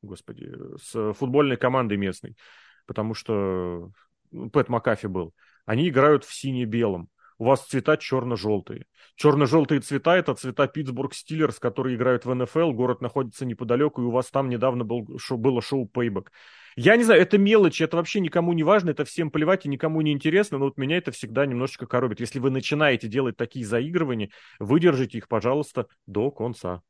[0.04, 2.38] господи, с футбольной командой местной,
[2.86, 3.92] потому что
[4.30, 5.34] ну, Пэт Макафи был.
[5.66, 7.10] Они играют в сине-белом.
[7.41, 8.86] У вас цвета черно-желтые.
[9.15, 14.12] Черно-желтые цвета– это цвета Питтсбург Стиллерс, которые играют в НФЛ, город находится неподалеку, и у
[14.12, 16.32] вас там недавно был, шоу, было шоу Пейбэк.
[16.75, 20.01] Я не знаю, это мелочи, это вообще никому не важно, это всем плевать и никому
[20.01, 22.19] не интересно, но вот меня это всегда немножечко коробит.
[22.19, 26.84] Если вы начинаете делать такие заигрывания, выдержите их, пожалуйста, до конца.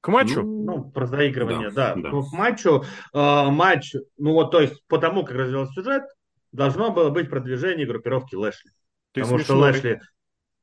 [0.00, 0.42] К матчу?
[0.42, 1.94] Ну, ну про заигрывание, да.
[1.94, 2.00] да.
[2.00, 2.08] да.
[2.08, 6.04] Ну, к матчу, э, матч, ну вот, то есть, потому как развивался сюжет,
[6.52, 8.70] должно было быть продвижение группировки Лэшли.
[9.12, 10.00] Ты потому что Лэшли,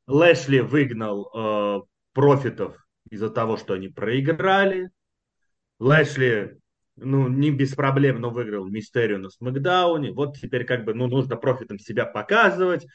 [0.07, 1.81] Лэшли выгнал э,
[2.13, 2.77] профитов
[3.09, 4.89] из-за того, что они проиграли.
[5.79, 6.59] Лэшли
[6.95, 10.13] ну, не без проблем, но выиграл Мистерию на Смакдауне.
[10.13, 12.85] Вот теперь как бы, ну, нужно профитом себя показывать.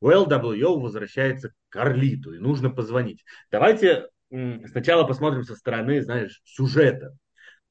[0.00, 3.24] У LWO возвращается к Карлиту, и нужно позвонить.
[3.50, 7.16] Давайте сначала посмотрим со стороны, знаешь, сюжета.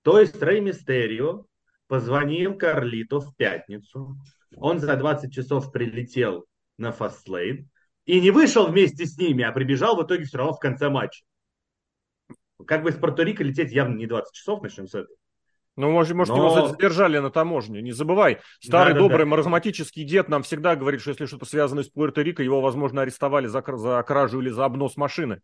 [0.01, 1.45] То есть Рэй Мистерио
[1.87, 4.17] позвонил Карлиту в пятницу.
[4.57, 6.45] Он за 20 часов прилетел
[6.77, 7.69] на Фастлейн
[8.05, 11.23] и не вышел вместе с ними, а прибежал в итоге все равно в конце матча.
[12.65, 15.15] Как бы из Порто-Рико лететь явно не 20 часов, начнем с этого.
[15.75, 16.55] Ну, может, может Но...
[16.55, 17.81] его задержали на таможне.
[17.81, 21.81] Не забывай, старый да, добрый да, маразматический дед нам всегда говорит, что если что-то связано
[21.81, 25.41] с Пуэрто-Рико, его, возможно, арестовали за, за кражу или за обнос машины.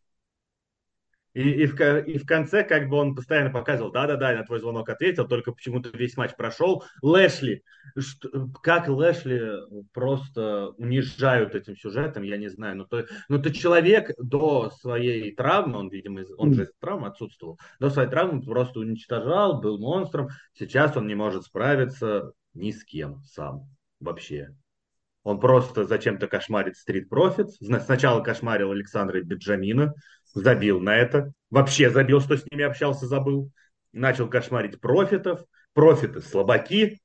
[1.40, 4.90] И, и, в, и в конце как бы он постоянно показывал, да-да-да, на твой звонок
[4.90, 6.84] ответил, только почему-то весь матч прошел.
[7.02, 7.64] Лэшли,
[7.98, 9.54] что, как Лэшли
[9.94, 12.76] просто унижают этим сюжетом, я не знаю.
[12.76, 17.58] Но то, но то человек до своей травмы, он, видимо, он же из травмы отсутствовал,
[17.80, 20.28] до своей травмы просто уничтожал, был монстром.
[20.52, 23.70] Сейчас он не может справиться ни с кем сам
[24.02, 24.54] вообще.
[25.24, 27.52] Он просто зачем-то кошмарит Street Profits.
[27.82, 29.94] Сначала кошмарил Александра Беджамина,
[30.40, 31.32] забил на это.
[31.50, 33.52] Вообще забил, что с ними общался, забыл.
[33.92, 35.42] Начал кошмарить профитов.
[35.74, 37.00] Профиты слабаки.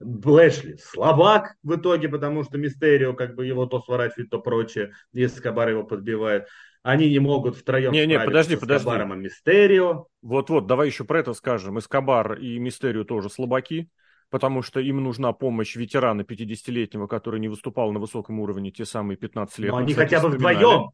[0.00, 4.92] Блэшли слабак в итоге, потому что Мистерио как бы его то сворачивает, то прочее.
[5.12, 6.46] И Эскобар его подбивает.
[6.82, 8.88] Они не могут втроем не, не, подожди, с подожди.
[8.88, 10.06] и Мистерио.
[10.22, 11.78] Вот-вот, давай еще про это скажем.
[11.78, 13.90] Эскобар и Мистерио тоже слабаки
[14.30, 19.16] потому что им нужна помощь ветерана 50-летнего, который не выступал на высоком уровне те самые
[19.16, 19.72] 15 лет.
[19.72, 20.90] Но они хотя бы вдвоем.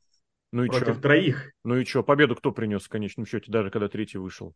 [0.52, 1.00] Ну и против чё?
[1.00, 1.52] троих.
[1.64, 4.54] Ну и что, победу кто принес в конечном счете, даже когда третий вышел?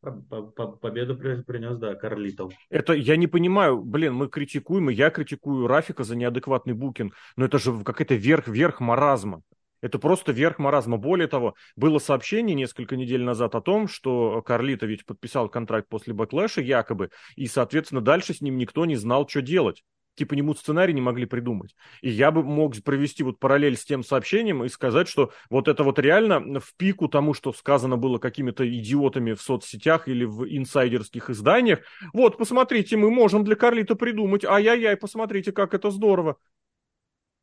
[0.00, 2.52] Победу принес, да, Карлитов.
[2.70, 7.44] Это я не понимаю, блин, мы критикуем, и я критикую Рафика за неадекватный букинг, но
[7.44, 9.42] это же какой-то верх-верх маразма.
[9.82, 10.96] Это просто верх маразма.
[10.96, 16.14] Более того, было сообщение несколько недель назад о том, что Карлита ведь подписал контракт после
[16.14, 19.82] Бэклэша якобы, и, соответственно, дальше с ним никто не знал, что делать
[20.14, 21.74] типа нему сценарий не могли придумать.
[22.00, 25.84] И я бы мог провести вот параллель с тем сообщением и сказать, что вот это
[25.84, 31.30] вот реально в пику тому, что сказано было какими-то идиотами в соцсетях или в инсайдерских
[31.30, 31.80] изданиях.
[32.12, 36.36] Вот, посмотрите, мы можем для Карлита придумать, ай-яй-яй, посмотрите, как это здорово.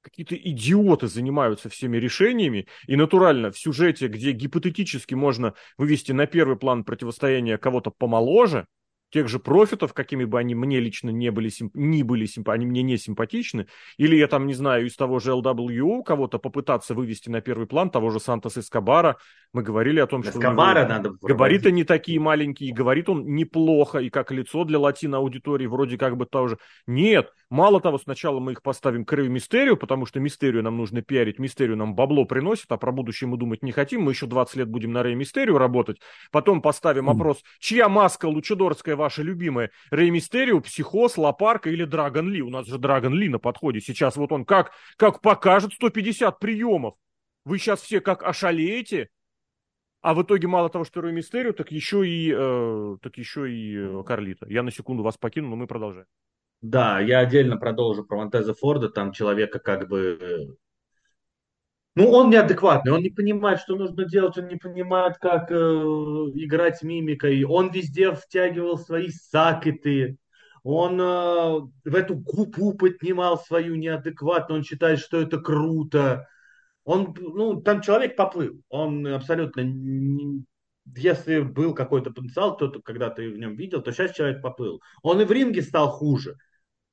[0.02, 6.58] Какие-то идиоты занимаются всеми решениями, и натурально в сюжете, где гипотетически можно вывести на первый
[6.58, 8.66] план противостояние кого-то помоложе,
[9.10, 11.76] тех же профитов, какими бы они мне лично не были, симп...
[11.76, 12.50] не были симп...
[12.50, 13.68] они мне не симпатичны,
[13.98, 17.90] или я там, не знаю, из того же LWO кого-то попытаться вывести на первый план,
[17.90, 19.18] того же Сантос Эскобара,
[19.52, 24.10] мы говорили о том, что Эскобара надо габариты не такие маленькие, говорит он неплохо, и
[24.10, 26.60] как лицо для латино-аудитории вроде как бы тоже.
[26.86, 31.02] Нет, мало того, сначала мы их поставим к Рэю Мистерию, потому что Мистерию нам нужно
[31.02, 34.56] пиарить, Мистерию нам бабло приносит, а про будущее мы думать не хотим, мы еще 20
[34.58, 36.00] лет будем на Рэй Мистерию работать,
[36.32, 39.72] потом поставим опрос, чья маска лучедорская ваши любимые.
[39.90, 42.42] Рэй Мистерио, Психос, Лопарка или Драгон Ли.
[42.42, 43.82] У нас же Драгон Ли на подходе.
[43.82, 46.94] Сейчас вот он как, как покажет 150 приемов.
[47.46, 49.10] Вы сейчас все как ошалеете.
[50.02, 53.76] А в итоге мало того, что Рэй Мистерио, так еще и, э, так еще и
[53.76, 54.46] э, Карлита.
[54.48, 56.06] Я на секунду вас покину, но мы продолжаем.
[56.62, 58.90] Да, я отдельно продолжу про Монтеза Форда.
[58.90, 60.58] Там человека как бы
[61.96, 66.82] ну, он неадекватный, он не понимает, что нужно делать, он не понимает, как э, играть
[66.84, 67.44] мимикой.
[67.44, 70.18] Он везде втягивал свои сакеты,
[70.64, 76.28] он э, в эту гупу поднимал свою неадекватно, он считает, что это круто.
[76.84, 80.44] Он, ну, там человек поплыл, он абсолютно, не,
[80.96, 84.82] если был какой-то потенциал, кто-то когда-то в нем видел, то сейчас человек поплыл.
[85.04, 86.38] Он и в ринге стал хуже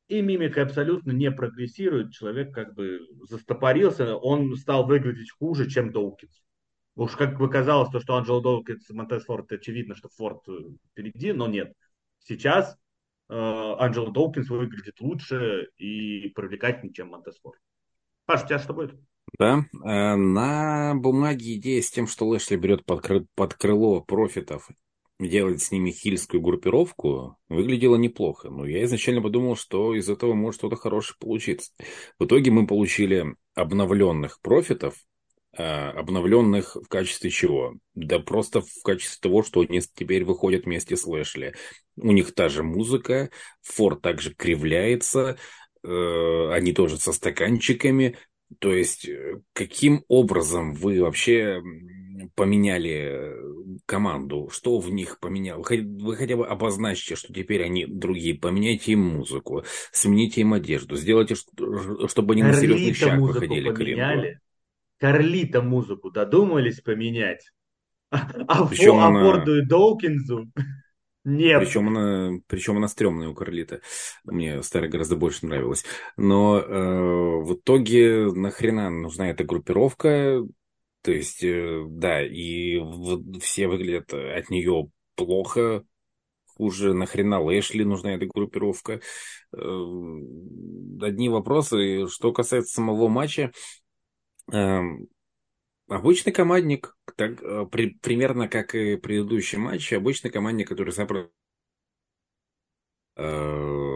[0.09, 6.43] и мимика абсолютно не прогрессирует, человек как бы застопорился, он стал выглядеть хуже, чем Доукинс.
[6.95, 10.53] Уж как бы казалось, то, что Анджело Доукинс Монтес Форд, очевидно, что Форд э,
[10.91, 11.73] впереди, но нет.
[12.21, 12.77] Сейчас
[13.29, 17.61] э, Анджело Доукинс выглядит лучше и привлекательнее, чем Монтес Форд.
[18.25, 18.99] Паш, у тебя что будет?
[19.39, 24.71] Да, э, на бумаге идея с тем, что Лэшли берет под, кры- под крыло профитов
[25.19, 28.51] делать с ними хильскую группировку выглядело неплохо.
[28.51, 31.73] Но я изначально подумал, что из этого может что-то хорошее получиться.
[32.19, 34.95] В итоге мы получили обновленных профитов,
[35.57, 37.75] а, обновленных в качестве чего?
[37.95, 41.55] Да просто в качестве того, что они теперь выходят вместе с Лэшли.
[41.97, 43.31] У них та же музыка,
[43.63, 45.39] Форд также кривляется,
[45.83, 48.19] э, они тоже со стаканчиками.
[48.59, 51.63] То есть, э, каким образом вы вообще
[52.35, 53.35] поменяли
[53.87, 54.49] команду?
[54.51, 55.63] Что в них поменяло?
[55.63, 58.35] Вы хотя бы обозначьте, что теперь они другие.
[58.35, 64.39] Поменяйте им музыку, смените им одежду, сделайте, чтобы они на серьезных щах выходили рингу.
[64.99, 67.51] Карлита музыку додумались поменять.
[68.11, 69.21] А, а, Причем а она...
[69.21, 70.51] Форду и Доукинзу
[71.27, 71.61] нет.
[71.61, 73.81] Причем она, причем она стрёмная у Карлита.
[74.25, 75.85] Мне старая гораздо больше нравилась.
[76.17, 80.41] Но э, в итоге нахрена нужна эта группировка?
[81.07, 82.81] То есть, э, да, и
[83.39, 85.85] все выглядят от нее плохо,
[86.47, 86.95] хуже.
[86.95, 89.01] Нахрена Лэшли нужна эта группировка?
[89.53, 89.59] Э,
[91.01, 92.09] одни вопросы.
[92.09, 93.53] Что касается самого матча,
[94.53, 94.81] э,
[95.87, 101.31] Обычный командник, так, э, при, примерно как и предыдущий матч, обычный командник, который запросто
[103.15, 103.96] э,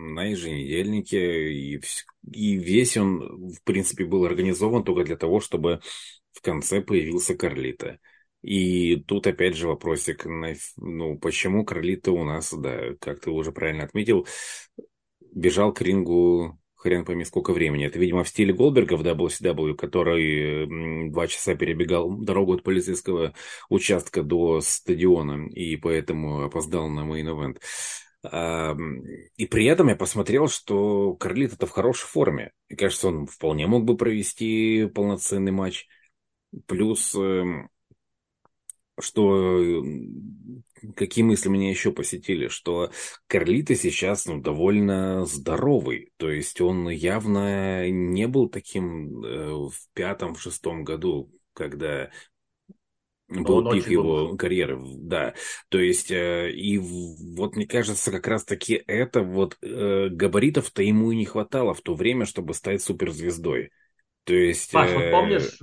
[0.00, 1.80] на еженедельнике, и,
[2.30, 5.80] и весь он, в принципе, был организован только для того, чтобы
[6.32, 7.98] в конце появился Карлита.
[8.42, 10.26] И тут опять же вопросик,
[10.76, 14.26] ну, почему Карлита у нас, да, как ты уже правильно отметил,
[15.32, 17.86] бежал к рингу хрен пойми сколько времени.
[17.86, 23.34] Это, видимо, в стиле Голдберга в WCW, который два часа перебегал дорогу от полицейского
[23.68, 27.60] участка до стадиона и поэтому опоздал на main event.
[28.22, 32.52] И при этом я посмотрел, что Карлито в хорошей форме.
[32.68, 35.86] И кажется, он вполне мог бы провести полноценный матч.
[36.66, 37.70] Плюс эм,
[39.00, 39.82] что
[40.96, 42.90] какие мысли меня еще посетили, что
[43.26, 50.34] Карлита сейчас ну, довольно здоровый, то есть он явно не был таким э, в пятом,
[50.34, 52.10] в шестом году, когда
[53.30, 54.36] был пик его был.
[54.36, 55.34] карьеры, да.
[55.68, 61.16] То есть, э, и вот мне кажется, как раз-таки это вот э, габаритов-то ему и
[61.16, 63.70] не хватало в то время, чтобы стать суперзвездой.
[64.24, 64.72] То есть...
[64.72, 65.58] Паш, вот помнишь,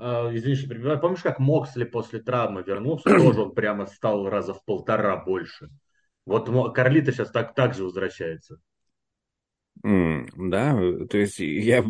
[0.00, 0.98] Uh, извини, перебиваю.
[0.98, 3.04] Помнишь, как Моксли после травмы вернулся?
[3.08, 5.68] Тоже он прямо стал раза в полтора больше.
[6.26, 8.58] Вот Карлита сейчас так, так же возвращается.
[9.84, 11.84] Mm, да, то есть я...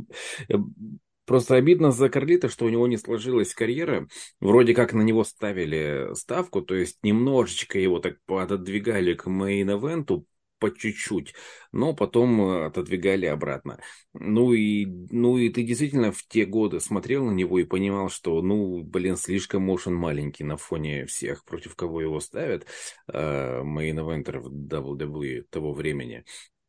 [1.24, 4.08] Просто обидно за Карлита, что у него не сложилась карьера.
[4.40, 10.24] Вроде как на него ставили ставку, то есть немножечко его так пододвигали к мейн-эвенту,
[10.62, 11.34] по чуть-чуть,
[11.72, 13.80] но потом э, отодвигали обратно.
[14.12, 18.40] Ну и, ну и ты действительно в те годы смотрел на него и понимал, что,
[18.42, 22.68] ну, блин, слишком уж он маленький на фоне всех, против кого его ставят,
[23.12, 26.24] мейн-эвентеров WWE того времени.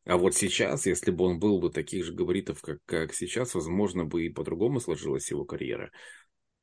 [0.06, 4.04] А вот сейчас, если бы он был бы таких же габаритов, как, как сейчас, возможно,
[4.04, 5.90] бы и по-другому сложилась его карьера.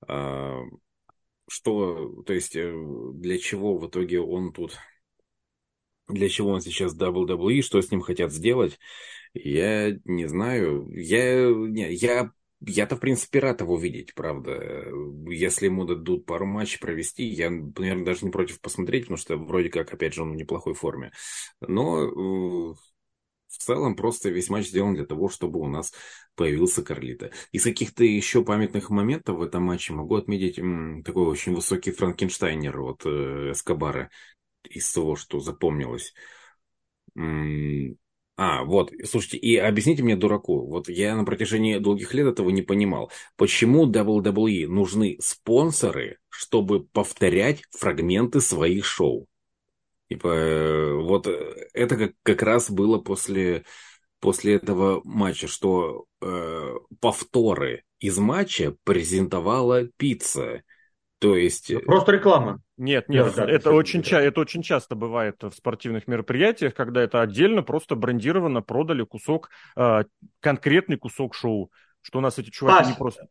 [0.08, 0.62] А,
[1.47, 2.73] что, то есть, э,
[3.13, 4.77] для чего в итоге он тут
[6.08, 8.80] для чего он сейчас WWE, что с ним хотят сделать,
[9.34, 10.89] я не знаю.
[10.91, 14.86] Я, не, я, я-то, в принципе, рад его видеть, правда.
[15.30, 19.69] Если ему дадут пару матчей провести, я, наверное, даже не против посмотреть, потому что вроде
[19.69, 21.12] как, опять же, он в неплохой форме.
[21.62, 22.75] Но э,
[23.51, 25.93] в целом просто весь матч сделан для того, чтобы у нас
[26.35, 27.31] появился Карлита.
[27.51, 32.79] Из каких-то еще памятных моментов в этом матче могу отметить м, такой очень высокий Франкенштайнер
[32.79, 34.09] от э, Эскобара,
[34.69, 36.13] из того, что запомнилось.
[38.37, 42.63] А, вот, слушайте, и объясните мне, дураку, вот я на протяжении долгих лет этого не
[42.63, 49.27] понимал, почему WWE нужны спонсоры, чтобы повторять фрагменты своих шоу?
[50.12, 53.63] Типа, э, вот э, это как, как раз было после,
[54.19, 60.63] после этого матча, что э, повторы из матча презентовала пицца.
[61.19, 61.71] То есть...
[61.71, 62.60] Ну, просто реклама.
[62.76, 67.02] Нет, нет, да, это, да, очень ча- это очень часто бывает в спортивных мероприятиях, когда
[67.02, 70.04] это отдельно просто брендированно продали кусок, э,
[70.41, 71.71] конкретный кусок шоу,
[72.02, 73.28] что у нас эти чуваки Паш, не просто...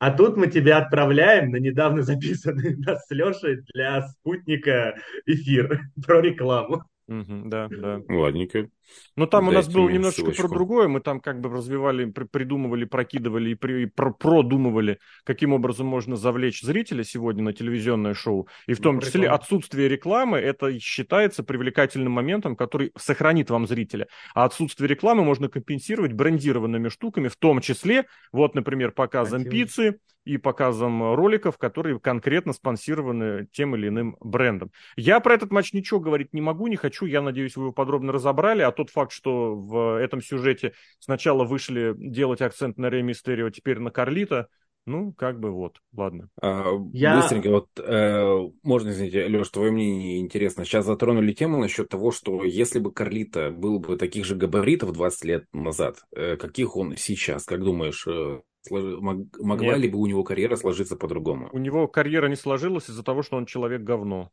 [0.00, 6.22] А тут мы тебя отправляем на недавно записанный нас с Лешей для спутника эфир про
[6.22, 6.84] рекламу.
[7.06, 8.00] Угу, да, да.
[8.08, 8.68] Ладненько.
[9.16, 10.42] Ну, там Дайте у нас было немножечко ссылочку.
[10.42, 10.88] про другое.
[10.88, 15.86] Мы там как бы развивали, при, придумывали, прокидывали и, при, и про, продумывали, каким образом
[15.86, 18.48] можно завлечь зрителя сегодня на телевизионное шоу.
[18.66, 24.06] И в том ну, числе отсутствие рекламы, это считается привлекательным моментом, который сохранит вам зрителя.
[24.34, 29.52] А отсутствие рекламы можно компенсировать брендированными штуками, в том числе, вот, например, показом Хотел.
[29.52, 34.70] пиццы, и показом роликов, которые конкретно спонсированы тем или иным брендом.
[34.96, 37.06] Я про этот матч ничего говорить не могу, не хочу.
[37.06, 38.62] Я надеюсь, вы его подробно разобрали.
[38.62, 43.50] А тот факт, что в этом сюжете сначала вышли делать акцент на Рей Мистерио, а
[43.50, 44.48] теперь на Карлита,
[44.86, 46.30] ну, как бы вот, ладно.
[46.40, 47.16] А, я...
[47.16, 50.64] Быстренько, вот, э, можно, извините, Леш, твое мнение интересно.
[50.64, 55.24] Сейчас затронули тему насчет того, что если бы Карлита был бы таких же габаритов 20
[55.26, 59.78] лет назад, э, каких он сейчас, как думаешь, э, Могла Нет.
[59.78, 61.48] ли бы у него карьера сложиться по-другому?
[61.52, 64.30] У него карьера не сложилась из-за того, что он человек говно.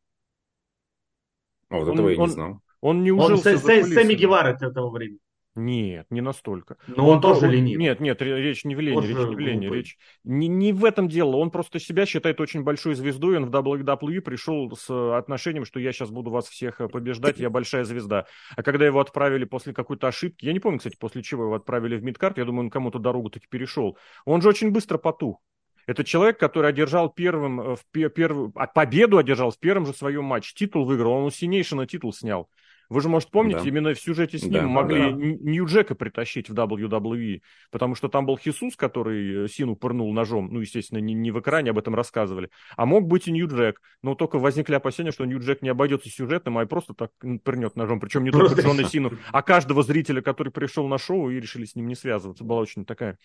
[1.69, 2.61] А вот он, этого я он, не знал.
[2.81, 5.19] Он не ужился Он Сэмми Гевара этого времени.
[5.57, 6.77] Нет, не настолько.
[6.85, 7.79] Но он, он тоже он, ленив.
[7.79, 11.09] Нет, нет, речь не в лени, речь не в лени, речь не, не в этом
[11.09, 11.37] дело.
[11.37, 15.91] Он просто себя считает очень большой звездой, он в WWE пришел с отношением, что я
[15.93, 18.27] сейчас буду вас всех э, побеждать, я большая звезда.
[18.55, 21.97] А когда его отправили после какой-то ошибки, я не помню, кстати, после чего его отправили
[21.97, 23.97] в мидкарт, я думаю, он кому-то дорогу таки перешел.
[24.25, 25.41] Он же очень быстро потух.
[25.87, 30.53] Это человек, который одержал первым, э, в первую, победу одержал в первом же своем матче,
[30.53, 32.47] титул выиграл, он у Синейшина титул снял.
[32.89, 33.67] Вы же, может, помните, да.
[33.67, 35.11] именно в сюжете с ним да, могли да.
[35.11, 40.59] Нью-Джека притащить в WWE, потому что там был Хисус, который э, Сину пырнул ножом, ну,
[40.59, 44.39] естественно, не, не в экране об этом рассказывали, а мог быть и Нью-Джек, но только
[44.39, 47.11] возникли опасения, что Нью-Джек не обойдется сюжетным, а и просто так
[47.43, 51.29] пырнет ножом, причем не просто только Джона Сину, а каждого зрителя, который пришел на шоу
[51.29, 52.43] и решили с ним не связываться.
[52.43, 53.17] Была очень такая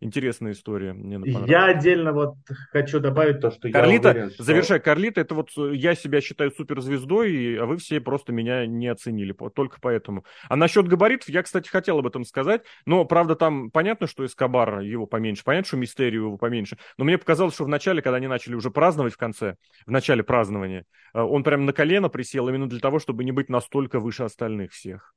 [0.00, 0.92] интересная история.
[0.92, 2.36] Мне я отдельно вот
[2.72, 4.42] хочу добавить то, что Карлита, я уверен, что...
[4.42, 8.88] завершая, Карлита, это вот э, я себя считаю суперзвездой, а вы все просто меня не
[8.88, 9.09] оценили,
[9.54, 10.24] только поэтому.
[10.48, 14.80] А насчет габаритов, я, кстати, хотел об этом сказать, но, правда, там понятно, что Эскобар
[14.80, 18.26] его поменьше, понятно, что Мистерию его поменьше, но мне показалось, что в начале, когда они
[18.26, 19.56] начали уже праздновать в конце,
[19.86, 20.84] в начале празднования,
[21.14, 24.72] э, он прям на колено присел именно для того, чтобы не быть настолько выше остальных
[24.72, 25.14] всех.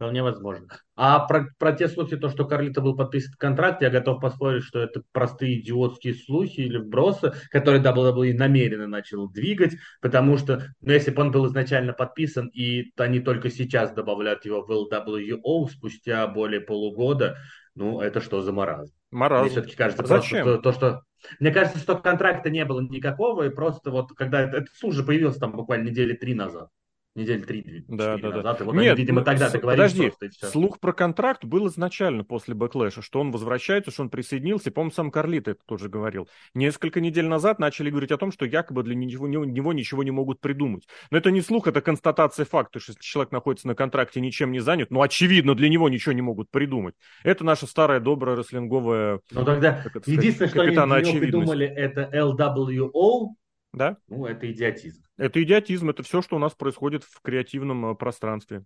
[0.00, 0.66] Вполне возможно.
[0.96, 4.78] А про, про те слухи, то, что Карлита был подписан контракт, я готов поспорить, что
[4.78, 11.10] это простые идиотские слухи или вбросы, которые WWE намеренно начал двигать, потому что, ну, если
[11.10, 16.62] бы он был изначально подписан, и они только сейчас добавляют его в LWO спустя более
[16.62, 17.36] полугода,
[17.74, 18.94] ну, это что за маразм?
[19.10, 19.42] Маразм.
[19.42, 20.44] Мне все-таки кажется, Зачем?
[20.44, 21.02] просто то, то, что...
[21.40, 25.40] Мне кажется, что контракта не было никакого, и просто вот, когда этот слух же появился
[25.40, 26.70] там буквально недели три назад
[27.14, 28.58] недели три да, да, назад.
[28.58, 28.64] Да.
[28.64, 30.46] И вот Нет, они, видимо, тогда договорились Подожди, просто, и все.
[30.46, 34.70] слух про контракт был изначально после Backlash а, что он возвращается, что он присоединился.
[34.70, 36.28] По-моему, сам Карлито это тоже говорил.
[36.54, 40.40] Несколько недель назад начали говорить о том, что якобы для него, него ничего не могут
[40.40, 40.86] придумать.
[41.10, 44.60] Но это не слух, это констатация факта, что если человек находится на контракте ничем не
[44.60, 46.94] занят, ну, очевидно, для него ничего не могут придумать.
[47.24, 49.20] Это наша старая добрая рестлинговая...
[49.30, 53.34] Ну, тогда единственное, что они для него придумали, это LWO,
[53.72, 53.96] да?
[54.08, 55.02] Ну, это идиотизм.
[55.20, 58.64] Это идиотизм, это все, что у нас происходит в креативном э, пространстве.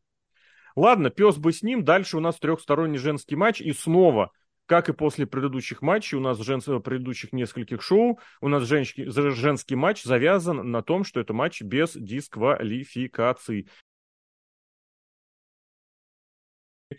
[0.77, 1.85] Ладно, пес бы с ним.
[1.85, 3.61] Дальше у нас трехсторонний женский матч.
[3.61, 4.31] И снова,
[4.67, 6.61] как и после предыдущих матчей, у нас жен...
[6.65, 11.61] Э, предыдущих нескольких шоу, у нас женский, женский матч завязан на том, что это матч
[11.61, 13.67] без дисквалификации.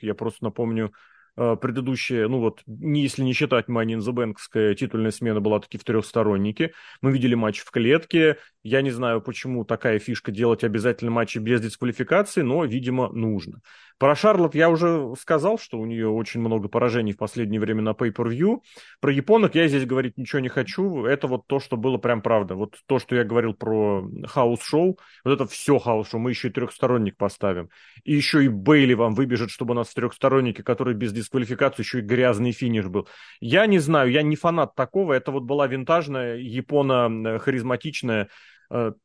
[0.01, 0.91] Я просто напомню
[1.35, 5.83] предыдущая, ну вот, если не считать Money in the Bankская титульная смена была таки в
[5.83, 6.71] трехстороннике.
[7.01, 8.37] Мы видели матч в клетке.
[8.63, 13.59] Я не знаю, почему такая фишка делать обязательно матчи без дисквалификации, но, видимо, нужно.
[13.97, 17.91] Про Шарлот я уже сказал, что у нее очень много поражений в последнее время на
[17.91, 18.61] Pay-Per-View.
[18.99, 21.05] Про японок я здесь говорить ничего не хочу.
[21.05, 22.55] Это вот то, что было прям правда.
[22.55, 26.19] Вот то, что я говорил про house show, вот это все house show.
[26.19, 27.69] Мы еще и трехсторонник поставим.
[28.03, 31.99] И еще и Бейли вам выбежит, чтобы у нас в трехстороннике, который без дисквалификации, еще
[31.99, 33.07] и грязный финиш был.
[33.39, 35.13] Я не знаю, я не фанат такого.
[35.13, 38.27] Это вот была винтажная, японо-харизматичная Э,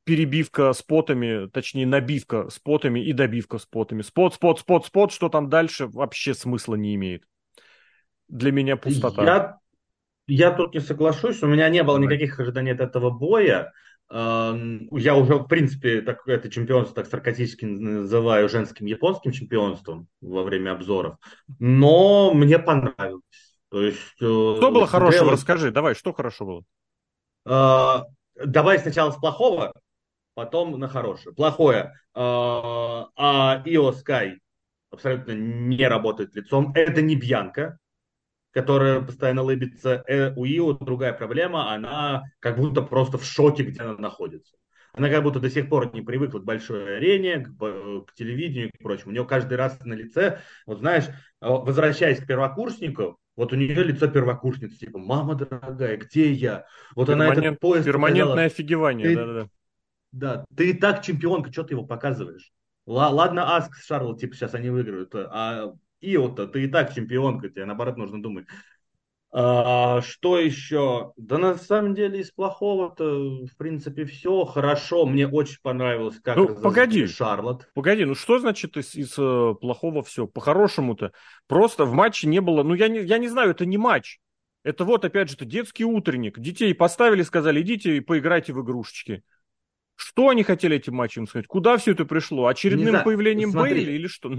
[0.05, 4.03] перебивка спотами, точнее набивка спотами и добивка спотами.
[4.03, 7.25] Спот, спот, спот, спот, что там дальше вообще смысла не имеет.
[8.29, 9.25] Для меня пустота.
[9.25, 9.59] Я,
[10.27, 13.73] я тут не соглашусь, у меня не было никаких ожиданий от этого боя.
[14.13, 20.43] Эм, я уже, в принципе, так, это чемпионство так саркастически называю женским японским чемпионством во
[20.43, 21.17] время обзоров.
[21.61, 23.23] Но мне понравилось.
[23.69, 25.31] То есть, э, что было хорошего?
[25.31, 26.65] Расскажи, давай, что хорошо
[27.45, 28.07] было?
[28.35, 29.73] Давай сначала с плохого,
[30.35, 31.35] потом на хорошее.
[31.35, 31.95] Плохое.
[32.15, 34.41] А, а Ио Скай
[34.91, 36.73] абсолютно не работает лицом.
[36.75, 37.79] Это не Бьянка,
[38.53, 40.03] которая постоянно лыбится.
[40.07, 44.57] Э, у Ио другая проблема, она как будто просто в шоке, где она находится.
[44.93, 47.51] Она как будто до сих пор не привыкла к большой арене, к,
[48.07, 49.11] к телевидению и прочему.
[49.11, 51.05] У нее каждый раз на лице, вот знаешь,
[51.41, 56.67] возвращаясь к первокурснику, вот у нее лицо первокурсницы, типа, мама дорогая, где я?
[56.95, 58.47] Вот Перманент, она этот поезд Перманентное показала.
[58.47, 59.49] офигевание, да-да-да.
[60.13, 62.53] Да, ты и так чемпионка, что ты его показываешь?
[62.87, 67.67] Ладно, Аск с Шарлот, типа, сейчас они выиграют, а Ио-то, ты и так чемпионка, тебе
[67.67, 68.47] наоборот нужно думать.
[69.33, 71.13] А, что еще?
[71.17, 75.07] Да на самом деле из плохого-то, в принципе, все хорошо.
[75.07, 77.69] Мне очень понравилось, как ну, погоди, Шарлот.
[77.75, 80.27] Погоди, ну что значит из, из э, плохого все?
[80.27, 81.13] По-хорошему-то
[81.47, 82.65] просто в матче не было...
[82.65, 84.19] Ну я не, я не знаю, это не матч.
[84.65, 86.39] Это вот, опять же, это детский утренник.
[86.39, 89.23] Детей поставили, сказали, идите и поиграйте в игрушечки.
[89.95, 91.47] Что они хотели этим матчем сказать?
[91.47, 92.47] Куда все это пришло?
[92.47, 94.33] Очередным появлением Бейли или что?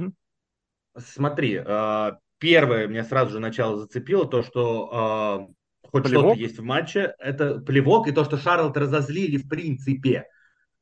[0.97, 5.47] Смотри, а, первое меня сразу же начало зацепило, то, что
[5.79, 10.25] э, хоть что-то есть в матче, это плевок, и то, что Шарлот разозлили в принципе.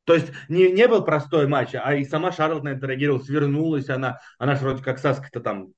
[0.05, 3.89] То есть не, не был простой матч, а и сама Шарлот на это реагировала, свернулась,
[3.89, 5.74] она, она же вроде как Саска-то там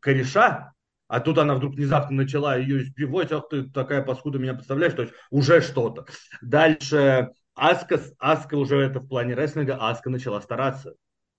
[0.00, 0.72] кореша,
[1.06, 5.02] а тут она вдруг внезапно начала ее избивать, ах ты такая паскуда меня представляешь, то
[5.02, 6.06] есть уже что-то.
[6.42, 10.96] Дальше Аска, Аска уже это в плане рестлинга, Аска начала стараться.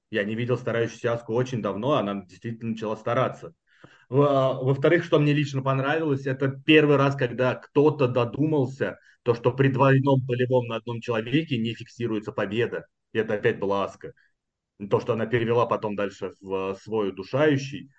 [0.09, 3.53] Я не видел старающуюся Аску очень давно, она действительно начала стараться.
[4.07, 10.21] Во-вторых, что мне лично понравилось, это первый раз, когда кто-то додумался, то, что при двойном
[10.21, 12.85] болевом на одном человеке не фиксируется победа.
[13.13, 14.13] И это опять была Аска.
[14.89, 17.89] То, что она перевела потом дальше в свой удушающий.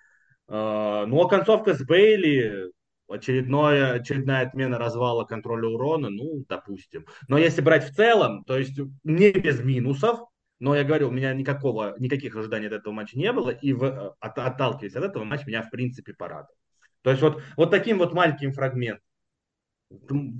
[0.47, 2.71] А, ну, а концовка с Бейли,
[3.09, 7.05] очередное, очередная отмена развала контроля урона, ну, допустим.
[7.27, 10.21] Но если брать в целом, то есть не без минусов,
[10.59, 14.15] но я говорю, у меня никакого, никаких ожиданий от этого матча не было, и в,
[14.19, 16.55] от, отталкиваясь от этого, матч меня в принципе порадовал.
[17.01, 19.03] То есть вот, вот таким вот маленьким фрагментом,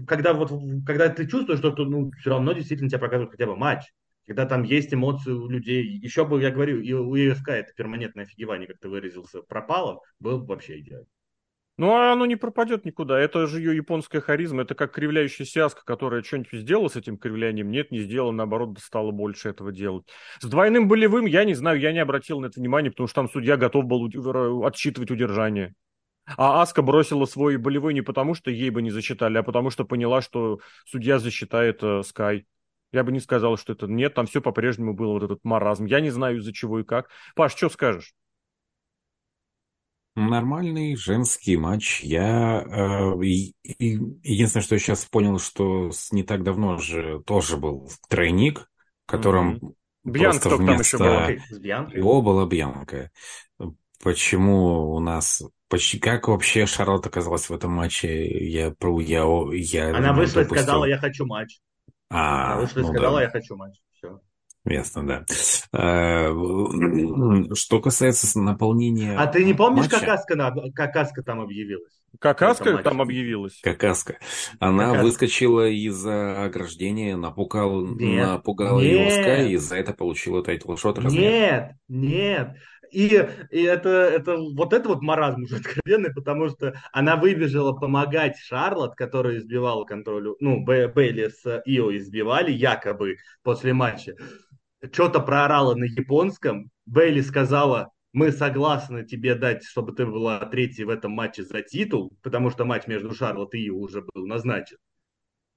[0.08, 0.52] когда, вот,
[0.86, 3.84] когда ты чувствуешь, что ну, все равно действительно тебя показывают хотя бы матч,
[4.26, 5.86] когда там есть эмоции у людей.
[5.86, 10.46] Еще бы, я говорю, и у ИСК это перманентное офигевание, как ты выразился, пропало, был
[10.46, 11.08] вообще идеально.
[11.78, 13.20] Ну, а оно не пропадет никуда.
[13.20, 14.64] Это же ее японская харизма.
[14.64, 17.70] Это как кривляющаяся аска, которая что-нибудь сделала с этим кривлянием.
[17.70, 20.08] Нет, не сделала, наоборот, стало больше этого делать.
[20.40, 23.30] С двойным болевым, я не знаю, я не обратил на это внимание, потому что там
[23.30, 24.10] судья готов был
[24.66, 25.76] отсчитывать удержание.
[26.36, 29.86] А Аска бросила свой болевой не потому, что ей бы не засчитали, а потому что
[29.86, 32.46] поняла, что судья засчитает э, Скай.
[32.92, 35.86] Я бы не сказал, что это нет, там все по-прежнему было вот этот маразм.
[35.86, 37.10] Я не знаю, из-за чего и как.
[37.36, 38.14] Паш, что скажешь?
[40.18, 42.02] Нормальный женский матч.
[42.02, 48.68] Я э, единственное, что я сейчас понял, что не так давно же тоже был тройник,
[49.06, 49.74] которым mm-hmm.
[50.06, 51.92] Бьянка просто вместо там еще была.
[51.94, 53.12] Его была Бьянка.
[54.02, 58.28] Почему у нас почти как вообще Шарлот оказалась в этом матче?
[58.50, 59.96] Я про я я.
[59.96, 60.56] Она вышла допустил.
[60.56, 61.60] и сказала, я хочу матч.
[62.10, 63.24] А, Она вышла ну и сказала, да.
[63.24, 63.76] я хочу матч.
[64.70, 65.26] Ясно, да.
[65.74, 66.34] Э,
[67.54, 70.00] что касается наполнения А ты не помнишь, матча?
[70.00, 71.94] как Аска, как Аска там объявилась?
[72.20, 73.60] Как Аска там объявилась?
[73.62, 74.18] Как Аска.
[74.60, 78.92] Она как выскочила из-за ограждения, напугала, нет, напугала нет.
[78.92, 81.00] Ио Скай, и за это получила title shot.
[81.12, 82.56] Нет, нет.
[82.92, 83.08] И,
[83.52, 88.96] и это, это, вот это вот маразм уже откровенный, потому что она выбежала помогать Шарлот,
[88.96, 94.16] которая избивала контролю, ну, Бейли с Ио избивали якобы после матча
[94.92, 96.70] что-то проорала на японском.
[96.86, 102.14] Бейли сказала, мы согласны тебе дать, чтобы ты была третьей в этом матче за титул,
[102.24, 104.78] потому что матч между Шарлот и Ю уже был назначен.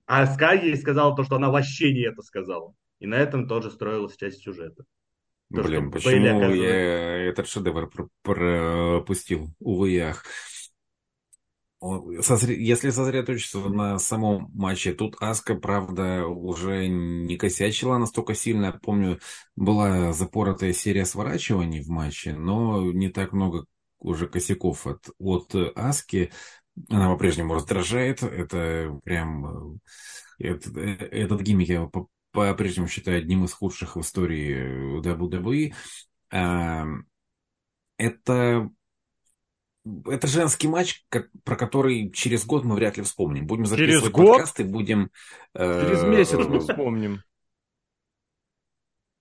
[0.07, 2.75] А Скай ей сказала то, что она вообще не это сказала.
[2.99, 4.85] И на этом тоже строилась часть сюжета.
[5.55, 7.91] То, Блин, почему я этот шедевр
[8.23, 9.49] пропустил?
[9.59, 10.25] Увы, ях
[11.83, 18.73] если сосредоточиться на самом матче, тут Аска, правда, уже не косячила настолько сильно.
[18.83, 19.19] Помню,
[19.57, 23.65] была запоротая серия сворачиваний в матче, но не так много
[23.99, 26.31] уже косяков от, от Аски.
[26.89, 28.23] Она по-прежнему раздражает.
[28.23, 29.81] Это прям...
[30.39, 31.91] Это, этот гиммик я
[32.33, 35.75] по-прежнему считаю одним из худших в истории WWE.
[37.99, 38.71] Это
[40.07, 43.47] это женский матч, как, про который через год мы вряд ли вспомним.
[43.47, 44.29] Будем записывать через год?
[44.29, 45.11] подкасты, будем...
[45.55, 47.23] Э, через месяц мы вспомним.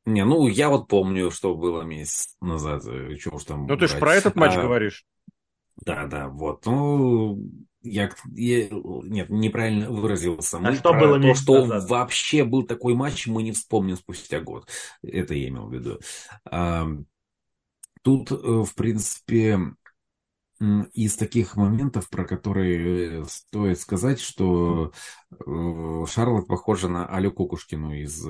[0.06, 2.84] Не, ну я вот помню, что было месяц назад.
[2.88, 5.06] Э, Чего уж там ну ты же про этот матч а, говоришь.
[5.78, 6.66] Да, да, вот.
[6.66, 7.40] Ну,
[7.82, 10.58] я, я нет, неправильно выразился.
[10.58, 11.90] А мы что про было то, что назад?
[11.90, 14.68] вообще был такой матч, мы не вспомним спустя год.
[15.02, 16.00] Это я имел в виду.
[16.46, 16.88] А,
[18.02, 19.60] тут, э, в принципе,
[20.60, 24.92] из таких моментов, про которые стоит сказать, что
[25.30, 28.26] Шарлот похожа на Алю Кукушкину из...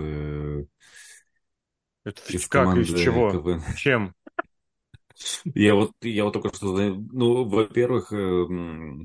[2.06, 3.32] Это из как, из чего?
[3.32, 3.64] КВН.
[3.76, 4.14] Чем?
[5.54, 8.46] Я вот, я вот только что, ну, во-первых, э,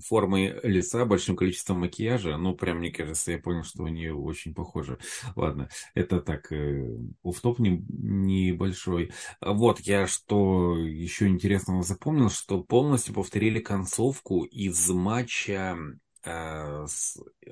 [0.06, 4.98] формы лица, большим количеством макияжа, ну, прям, мне кажется, я понял, что они очень похожи.
[5.36, 6.86] Ладно, это так, э,
[7.24, 9.12] офф-топ не, небольшой.
[9.40, 15.76] Вот, я что еще интересного запомнил, что полностью повторили концовку из матча
[16.24, 16.86] э,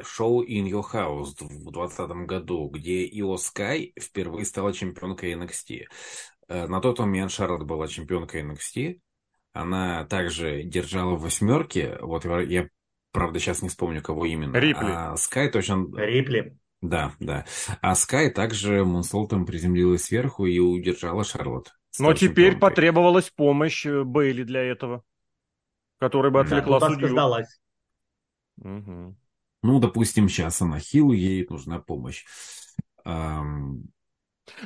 [0.02, 5.82] шоу In Your House в 2020 году, где Ио Скай впервые стала чемпионкой NXT.
[6.48, 9.00] Э, на тот момент Шарлот была чемпионкой NXT.
[9.52, 11.98] Она также держала в восьмерке.
[12.00, 12.68] Вот я,
[13.12, 14.56] правда, сейчас не вспомню, кого именно.
[14.56, 14.90] Рипли.
[14.90, 15.86] А Скай точно...
[15.96, 16.56] Рипли.
[16.80, 17.44] Да, да.
[17.80, 21.72] А Скай также Мунсолтом приземлилась сверху и удержала Шарлот.
[21.98, 25.04] Но теперь потребовалась помощь э, Бейли для этого,
[25.98, 27.08] которая бы отвлекла да, судью.
[27.08, 27.60] сдалась.
[28.58, 29.16] Угу.
[29.62, 32.24] Ну, допустим, сейчас она хил, ей нужна помощь.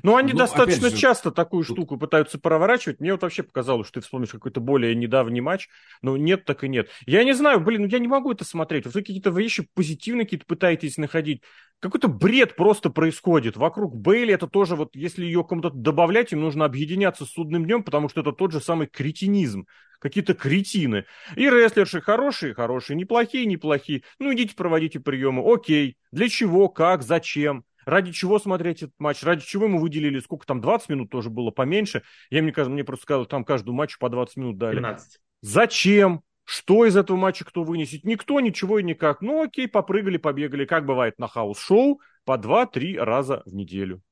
[0.03, 1.77] Ну, они ну, достаточно же, часто такую тут...
[1.77, 3.01] штуку пытаются проворачивать.
[3.01, 5.69] Мне вот вообще показалось, что ты вспомнишь какой-то более недавний матч.
[6.03, 6.89] Но нет, так и нет.
[7.07, 8.87] Я не знаю, блин, ну я не могу это смотреть.
[8.87, 11.43] Вы какие-то вещи позитивные какие-то пытаетесь находить.
[11.81, 13.57] Какой-то бред просто происходит.
[13.57, 17.83] Вокруг Бейли это тоже вот, если ее кому-то добавлять, им нужно объединяться с судным днем,
[17.83, 19.67] потому что это тот же самый кретинизм.
[19.99, 21.05] Какие-то кретины.
[21.37, 24.03] И рестлерши хорошие, хорошие, неплохие, неплохие.
[24.19, 25.43] Ну, идите проводите приемы.
[25.45, 25.97] Окей.
[26.13, 27.65] Для чего, как, зачем?
[27.87, 29.23] Ради чего смотреть этот матч?
[29.23, 32.03] Ради чего мы выделили, сколько там, 20 минут тоже было поменьше?
[32.31, 34.75] Я, мне кажется, мне просто сказали, там каждую матч по 20 минут дали.
[34.75, 35.21] 15.
[35.43, 36.23] Зачем?
[36.43, 38.05] Что из этого матча кто вынесет?
[38.05, 39.21] Никто, ничего и никак.
[39.21, 44.03] Ну окей, попрыгали, побегали, как бывает на house show, по 2-3 раза в неделю.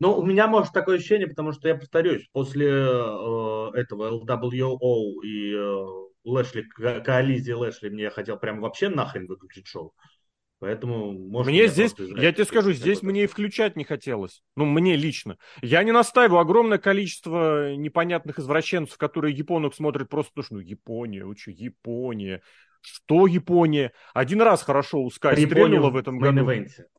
[0.00, 5.54] Ну, у меня может такое ощущение, потому что я повторюсь, после э, этого LWO и
[5.54, 9.94] э, Лэшли, коализии Лэшли, мне хотел прям вообще нахрен выключить шоу.
[10.60, 14.42] Поэтому, может, мне здесь, я тебе скажу, здесь мне и включать не хотелось.
[14.56, 15.36] Ну, мне лично.
[15.60, 16.38] Я не настаиваю.
[16.38, 22.40] Огромное количество непонятных извращенцев, которые японок смотрят просто потому, что, ну, Япония, учу, Япония.
[22.80, 23.92] Что Япония?
[24.14, 26.48] Один раз хорошо у Скай стрельнула в этом году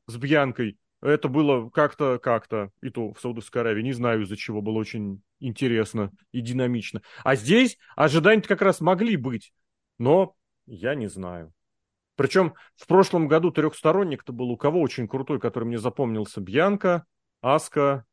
[0.08, 0.78] с Бьянкой.
[1.02, 5.22] Это было как-то, как-то, и то в Саудовской Аравии, не знаю из-за чего, было очень
[5.40, 7.02] интересно и динамично.
[7.24, 9.54] А здесь ожидания как раз могли быть,
[10.00, 10.36] но
[10.66, 11.54] я не знаю.
[12.16, 16.42] Причем в прошлом году трехсторонник-то был у кого очень крутой, который мне запомнился.
[16.42, 17.06] Бьянка,
[17.42, 18.06] Аска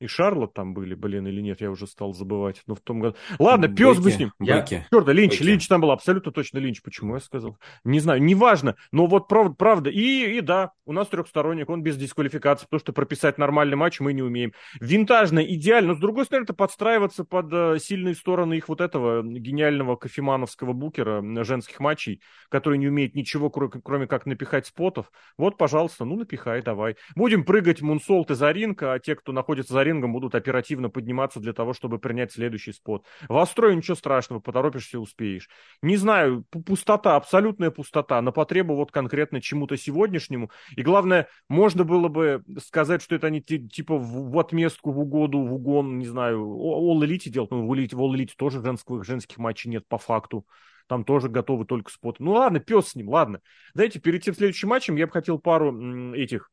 [0.00, 2.62] и Шарлот там были, блин, или нет, я уже стал забывать.
[2.66, 3.16] Но в том году...
[3.38, 4.32] Ладно, пес бы с ним.
[4.38, 4.62] Я...
[4.62, 5.42] Черт, Линч, Бэки.
[5.42, 6.82] Линч там был, абсолютно точно Линч.
[6.82, 7.58] Почему я сказал?
[7.84, 8.76] Не знаю, неважно.
[8.92, 9.90] Но вот правда, правда.
[9.90, 14.12] И, и да, у нас трехсторонник, он без дисквалификации, потому что прописать нормальный матч мы
[14.12, 14.52] не умеем.
[14.80, 15.88] Винтажно, идеально.
[15.88, 20.74] Но с другой стороны, это подстраиваться под э, сильные стороны их вот этого гениального кофемановского
[20.74, 22.20] букера женских матчей,
[22.50, 25.10] который не умеет ничего, кроме как напихать спотов.
[25.36, 26.96] Вот, пожалуйста, ну напихай, давай.
[27.16, 31.52] Будем прыгать мунсолт из ринга, а те, кто находится за рингом будут оперативно подниматься для
[31.52, 33.04] того, чтобы принять следующий спот.
[33.28, 35.48] В строю ничего страшного, поторопишься, успеешь.
[35.82, 40.50] Не знаю, пустота, абсолютная пустота, на потребу вот конкретно чему-то сегодняшнему.
[40.76, 45.40] И главное, можно было бы сказать, что это они типа в, в отместку, в угоду,
[45.40, 49.04] в угон, не знаю, All Elite делать, ну, в Elite, в All Elite тоже женских,
[49.04, 50.46] женских матчей нет по факту
[50.88, 52.24] там тоже готовы только споты.
[52.24, 53.40] Ну ладно, пес с ним, ладно.
[53.74, 56.50] Знаете, перед тем следующим матчем я бы хотел пару этих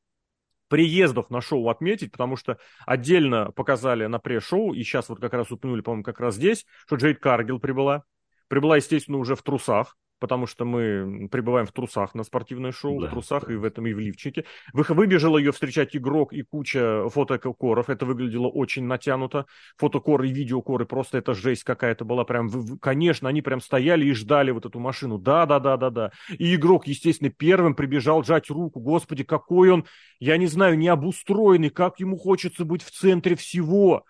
[0.68, 5.52] приездов на шоу отметить, потому что отдельно показали на пресс-шоу, и сейчас вот как раз
[5.52, 8.04] упомянули, по-моему, как раз здесь, что Джейд Каргил прибыла.
[8.48, 13.08] Прибыла, естественно, уже в трусах, потому что мы пребываем в трусах на спортивное шоу, да,
[13.08, 13.54] в трусах да.
[13.54, 14.46] и в этом, и в лифчике.
[14.74, 19.46] Выбежал ее встречать игрок и куча фотокоров, это выглядело очень натянуто.
[19.78, 24.52] Фотокоры и видеокоры, просто это жесть какая-то была, прям, конечно, они прям стояли и ждали
[24.52, 26.12] вот эту машину, да-да-да-да-да.
[26.30, 29.86] И игрок, естественно, первым прибежал жать руку, господи, какой он,
[30.20, 34.06] я не знаю, необустроенный, как ему хочется быть в центре всего.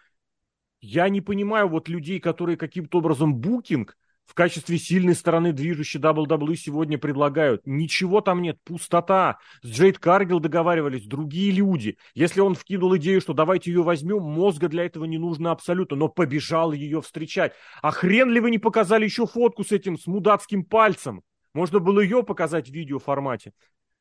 [0.82, 6.56] Я не понимаю вот людей, которые каким-то образом букинг в качестве сильной стороны движущей WWE
[6.56, 7.62] сегодня предлагают.
[7.66, 9.38] Ничего там нет, пустота.
[9.62, 11.98] С Джейд Каргил договаривались другие люди.
[12.16, 16.10] Если он вкинул идею, что давайте ее возьмем, мозга для этого не нужно абсолютно, но
[16.10, 17.54] побежал ее встречать.
[17.82, 21.22] А хрен ли вы не показали еще фотку с этим, с мудацким пальцем?
[21.54, 23.54] Можно было ее показать в видеоформате.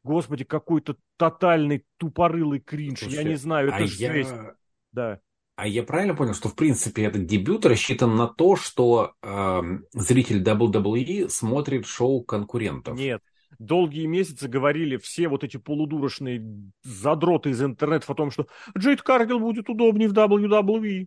[0.02, 3.00] Господи, какой-то тотальный тупорылый кринж.
[3.00, 4.30] Слушай, я не знаю, это а жесть.
[4.30, 4.54] Я...
[4.92, 5.20] Да.
[5.56, 10.42] А я правильно понял, что в принципе этот дебют рассчитан на то, что э, зритель
[10.42, 12.98] WWE смотрит шоу конкурентов?
[12.98, 13.22] Нет.
[13.60, 16.44] Долгие месяцы говорили все вот эти полудурочные
[16.82, 21.06] задроты из интернета о том, что Джейд Каргил будет удобнее в WWE.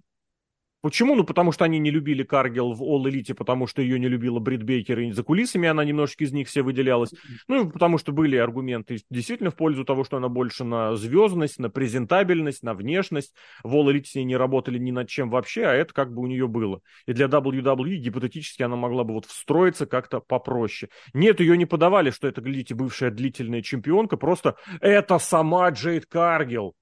[0.81, 1.15] Почему?
[1.15, 4.39] Ну, потому что они не любили Каргел в All Elite, потому что ее не любила
[4.39, 7.11] Брит Бейкер, и за кулисами она немножечко из них все выделялась.
[7.47, 11.57] Ну, и потому что были аргументы действительно в пользу того, что она больше на звездность,
[11.57, 13.33] на презентабельность, на внешность.
[13.63, 16.21] В All Elite с ней не работали ни над чем вообще, а это как бы
[16.21, 16.81] у нее было.
[17.07, 20.91] И для WWE гипотетически она могла бы вот встроиться как-то попроще.
[21.13, 26.75] Нет, ее не подавали, что это, глядите, бывшая длительная чемпионка, просто это сама Джейд Каргел.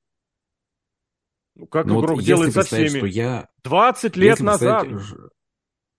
[1.55, 2.87] Ну, как ну, игрок вот делает со всеми.
[2.87, 3.47] Что я...
[3.63, 4.87] 20 лет назад.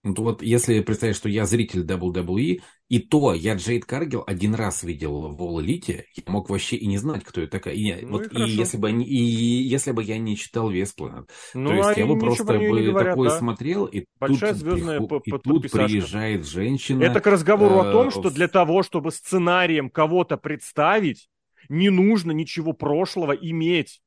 [0.06, 4.84] Ну, вот если представить, что я зритель WWE, и то я Джейд Каргил один раз
[4.84, 7.74] видел в All Elite, я мог вообще и не знать, кто это такая.
[7.74, 11.70] И, ну, вот, и, и, если бы, и если бы я не читал Веспланет, ну,
[11.70, 13.38] то есть я бы просто бы говорят, такой да?
[13.38, 17.02] смотрел, и Большая тут, звездная приход, и тут приезжает женщина.
[17.02, 21.28] Это к разговору э, о том, что для того, чтобы сценарием кого-то представить,
[21.68, 24.00] не нужно ничего прошлого иметь.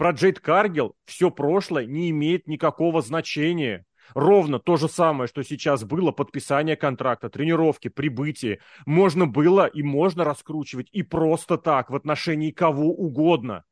[0.00, 3.84] Про Джейд Каргил все прошлое не имеет никакого значения.
[4.14, 8.60] Ровно то же самое, что сейчас было, подписание контракта, тренировки, прибытие.
[8.86, 13.64] Можно было и можно раскручивать и просто так, в отношении кого угодно.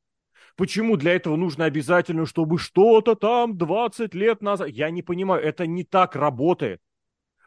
[0.54, 4.68] Почему для этого нужно обязательно, чтобы что-то там 20 лет назад?
[4.68, 6.82] Я не понимаю, это не так работает.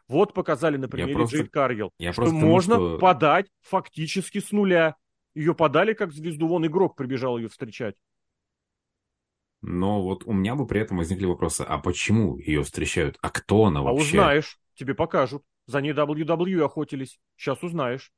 [0.07, 2.97] Вот показали на примере просто, Джейд Каргил, что просто можно что...
[2.97, 4.95] подать фактически с нуля.
[5.35, 7.93] Ее подали как звезду, вон игрок прибежал ее встречать.
[9.61, 13.17] Но вот у меня бы при этом возникли вопросы, а почему ее встречают?
[13.21, 14.17] А кто она вообще?
[14.17, 15.43] А узнаешь, тебе покажут.
[15.67, 17.19] За ней WWE охотились.
[17.37, 18.11] Сейчас узнаешь.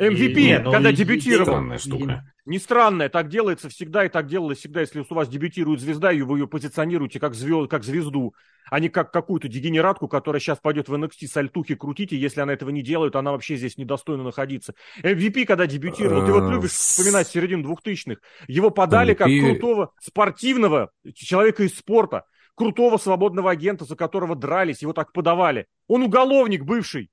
[0.00, 1.44] MVP, и, не, ну, когда дебютировал.
[1.44, 2.24] Странная штука.
[2.46, 6.22] Не странная, так делается всегда и так делалось всегда, если у вас дебютирует звезда, и
[6.22, 8.34] вы ее позиционируете как, звезд, как звезду,
[8.70, 12.54] а не как какую-то дегенератку, которая сейчас пойдет в NXT сальтухи крутить, и если она
[12.54, 14.74] этого не делает, она вообще здесь недостойна находиться.
[15.02, 20.92] MVP, когда дебютировал, ты вот э, любишь вспоминать середину двухтысячных, его подали как крутого спортивного
[21.14, 22.24] человека из спорта,
[22.54, 25.66] крутого свободного агента, за которого дрались, его так подавали.
[25.88, 27.10] Он уголовник бывший.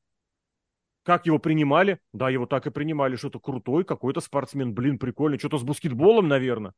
[1.07, 1.99] Как его принимали?
[2.11, 3.15] Да, его так и принимали.
[3.15, 4.73] Что-то крутой какой-то спортсмен.
[4.73, 5.39] Блин, прикольно.
[5.39, 6.73] Что-то с баскетболом, наверное.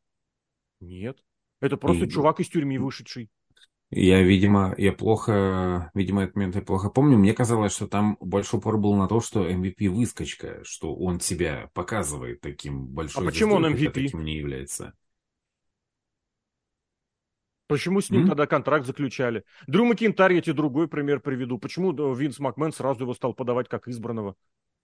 [0.79, 1.17] Нет.
[1.61, 2.09] Это просто и...
[2.09, 3.31] чувак из тюрьмы вышедший.
[3.89, 7.17] Я, видимо, я плохо, видимо, этот момент я плохо помню.
[7.17, 11.71] Мне казалось, что там больше упор был на то, что MVP выскочка, что он себя
[11.73, 13.23] показывает таким большим.
[13.23, 13.91] А почему он MVP?
[13.93, 14.93] Таким не является.
[17.69, 18.29] Почему с ним mm-hmm.
[18.29, 19.43] тогда контракт заключали?
[19.67, 21.59] Дрю Макинтарь, я тебе другой пример приведу.
[21.59, 24.33] Почему Винс Макмен сразу его стал подавать как избранного?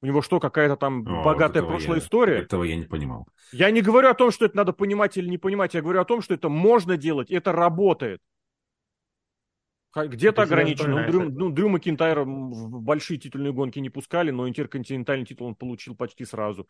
[0.03, 2.37] У него что, какая-то там О, богатая прошлая я, история?
[2.41, 3.27] Этого я не понимал.
[3.51, 5.73] Я не говорю о том, что это надо понимать или не понимать.
[5.73, 8.21] Я говорю о том, что это можно делать, это работает.
[9.95, 11.07] Где-то ограничено.
[11.07, 15.55] Ну, Дрю, ну, Дрю Макинтайра в большие титульные гонки не пускали, но интерконтинентальный титул он
[15.55, 16.67] получил почти сразу.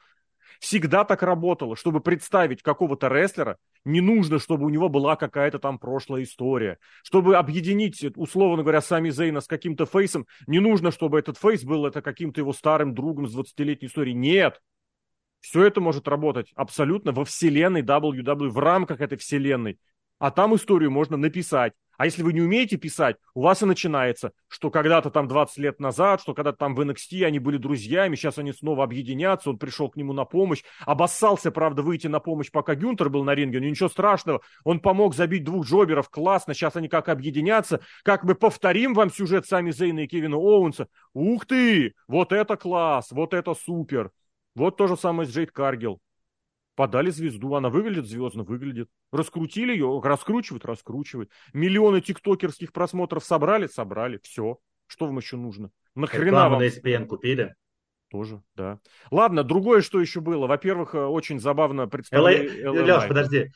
[0.59, 5.79] Всегда так работало, чтобы представить какого-то рестлера, не нужно, чтобы у него была какая-то там
[5.79, 6.79] прошлая история.
[7.03, 11.85] Чтобы объединить, условно говоря, сами Зейна с каким-то фейсом, не нужно, чтобы этот фейс был
[11.85, 14.15] это каким-то его старым другом с 20-летней историей.
[14.15, 14.61] Нет.
[15.41, 19.77] Все это может работать абсолютно во вселенной WWE, в рамках этой вселенной.
[20.17, 21.73] А там историю можно написать.
[21.97, 25.79] А если вы не умеете писать, у вас и начинается, что когда-то там 20 лет
[25.79, 29.89] назад, что когда-то там в NXT они были друзьями, сейчас они снова объединятся, он пришел
[29.89, 33.67] к нему на помощь, обоссался, правда, выйти на помощь, пока Гюнтер был на ринге, но
[33.67, 38.93] ничего страшного, он помог забить двух джоберов, классно, сейчас они как объединятся, как мы повторим
[38.93, 40.87] вам сюжет сами Зейна и Кевина Оуэнса.
[41.13, 44.11] Ух ты, вот это класс, вот это супер.
[44.55, 45.99] Вот то же самое с Джейд Каргил.
[46.75, 48.89] Подали звезду, она выглядит звездно, выглядит.
[49.11, 51.29] Раскрутили ее, раскручивают, раскручивают.
[51.53, 54.19] Миллионы тиктокерских просмотров собрали, собрали.
[54.23, 54.59] Все.
[54.87, 55.71] Что вам еще нужно?
[55.95, 56.59] Нахрена вам?
[56.59, 57.55] на ESPN купили?
[58.09, 58.79] Тоже, да.
[59.09, 60.47] Ладно, другое, что еще было.
[60.47, 62.67] Во-первых, э, очень забавно представили...
[62.67, 63.51] Леш, подожди.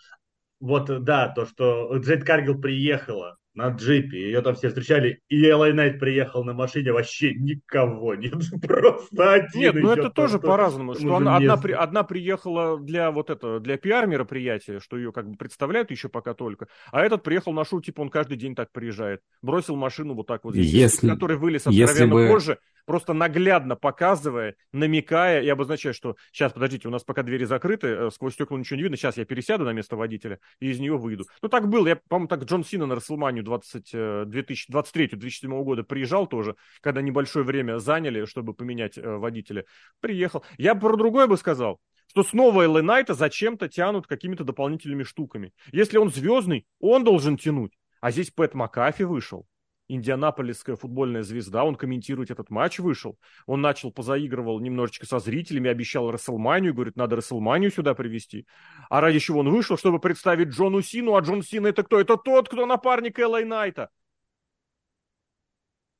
[0.60, 5.74] Вот, да, то, что Джейд Каргил приехала на джипе, ее там все встречали, и Элай
[5.74, 8.34] Найт приехал на машине, вообще никого нет,
[8.66, 9.62] просто один.
[9.62, 13.78] Нет, ну это тоже по-разному, что она, одна, при, одна приехала для вот этого, для
[13.78, 18.00] пиар-мероприятия, что ее как бы представляют еще пока только, а этот приехал на шоу, типа
[18.00, 22.14] он каждый день так приезжает, бросил машину вот так вот здесь, если, который вылез откровенно
[22.14, 22.28] бы...
[22.30, 27.88] позже, просто наглядно показывая, намекая и обозначая, что сейчас, подождите, у нас пока двери закрыты,
[27.88, 30.98] э, сквозь стекла ничего не видно, сейчас я пересяду на место водителя и из нее
[30.98, 31.26] выйду.
[31.44, 37.02] Ну так было, я, по-моему, так Джон Сина на Расселманию 2023-2007 года приезжал тоже, когда
[37.02, 39.66] небольшое время заняли, чтобы поменять э, водителя.
[40.00, 40.44] Приехал.
[40.58, 41.80] Я про другое бы сказал
[42.10, 45.54] что снова Элли Найта зачем-то тянут какими-то дополнительными штуками.
[45.72, 47.78] Если он звездный, он должен тянуть.
[48.02, 49.46] А здесь Пэт Макафи вышел.
[49.90, 53.18] Индианаполисская футбольная звезда, он комментирует этот матч вышел.
[53.46, 58.46] Он начал, позаигрывал немножечко со зрителями, обещал Расселманию, говорит, надо Расселманию сюда привести.
[58.90, 59.78] А ради чего он вышел?
[59.78, 61.16] Чтобы представить Джону Сину.
[61.16, 62.00] А Джон Сина это кто?
[62.00, 63.90] Это тот, кто напарник Элай Найта.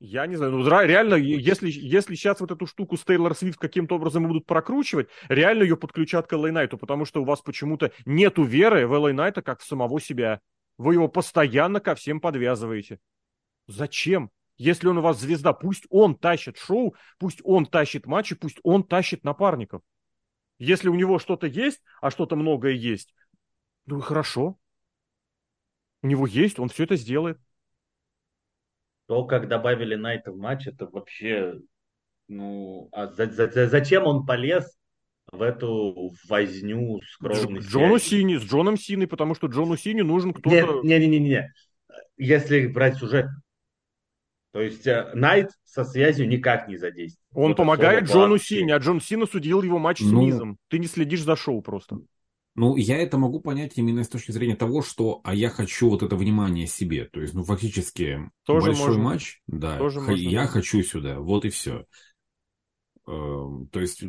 [0.02, 3.96] Я не знаю, ну реально, если, если сейчас вот эту штуку с Тейлор Свифт каким-то
[3.96, 8.42] образом будут прокручивать, реально ее подключат к Элай Найту, потому что у вас почему-то нету
[8.44, 10.40] веры в Элай Найта как в самого себя.
[10.78, 12.98] Вы его постоянно ко всем подвязываете.
[13.70, 14.30] Зачем?
[14.56, 18.84] Если он у вас звезда, пусть он тащит шоу, пусть он тащит матчи, пусть он
[18.84, 19.82] тащит напарников.
[20.58, 23.14] Если у него что-то есть, а что-то многое есть,
[23.86, 24.58] ну и хорошо.
[26.02, 27.38] У него есть, он все это сделает.
[29.06, 31.54] То, как добавили Найта в матч, это вообще,
[32.28, 34.78] ну, а за, за, зачем он полез
[35.32, 40.34] в эту возню с кровной Джону Сини, с Джоном Синой, потому что Джону Сини нужен
[40.34, 40.82] кто-то...
[40.82, 41.52] Не-не-не,
[42.16, 43.26] если брать сюжет,
[44.52, 47.24] то есть э, Найт со связью никак не задействует.
[47.32, 50.58] Он вот помогает Джону Сине, а Джон Сина судил его матч ну, с Мизом.
[50.68, 52.00] Ты не следишь за шоу просто.
[52.56, 56.02] Ну, я это могу понять именно с точки зрения того, что а я хочу вот
[56.02, 57.04] это внимание себе.
[57.04, 59.02] То есть, ну, фактически, Тоже большой можно.
[59.02, 60.52] матч, да, Тоже х- я можно.
[60.52, 61.86] хочу сюда, вот и все.
[63.06, 64.02] Эм, то есть,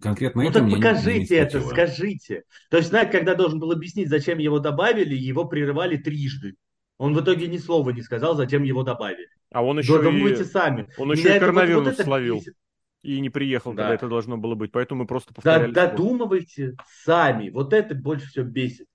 [0.00, 2.42] конкретно ну, это так покажите не, не это, скажите.
[2.68, 6.56] То есть, знаете, когда должен был объяснить, зачем его добавили, его прерывали трижды.
[6.98, 9.28] Он в итоге ни слова не сказал, зачем его добавили.
[9.54, 10.46] А он еще Додумайте и...
[10.46, 10.88] сами.
[10.98, 12.36] Он еще Меня и коронавирус вот, вот словил.
[12.38, 12.56] Бесит.
[13.02, 13.82] И не приехал, да.
[13.82, 14.72] когда это должно было быть.
[14.72, 15.70] Поэтому мы просто повторяли.
[15.70, 16.74] Да, додумывайте
[17.04, 17.50] сами.
[17.50, 18.88] Вот это больше всего бесит.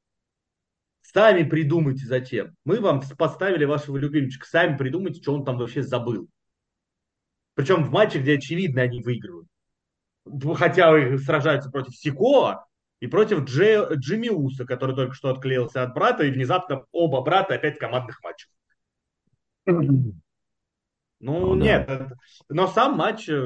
[1.01, 2.57] Сами придумайте зачем.
[2.65, 4.45] Мы вам поставили вашего любимчика.
[4.45, 6.27] Сами придумайте, что он там вообще забыл.
[7.53, 9.47] Причем в матче, где очевидно они выигрывают.
[10.55, 12.65] Хотя сражаются против Сикоа,
[12.99, 17.53] и против Дже, Джимми Уса, который только что отклеился от брата, и внезапно оба брата
[17.55, 18.49] опять в командных матчах.
[21.19, 22.11] Ну, ну нет, да.
[22.47, 23.45] но сам матч э,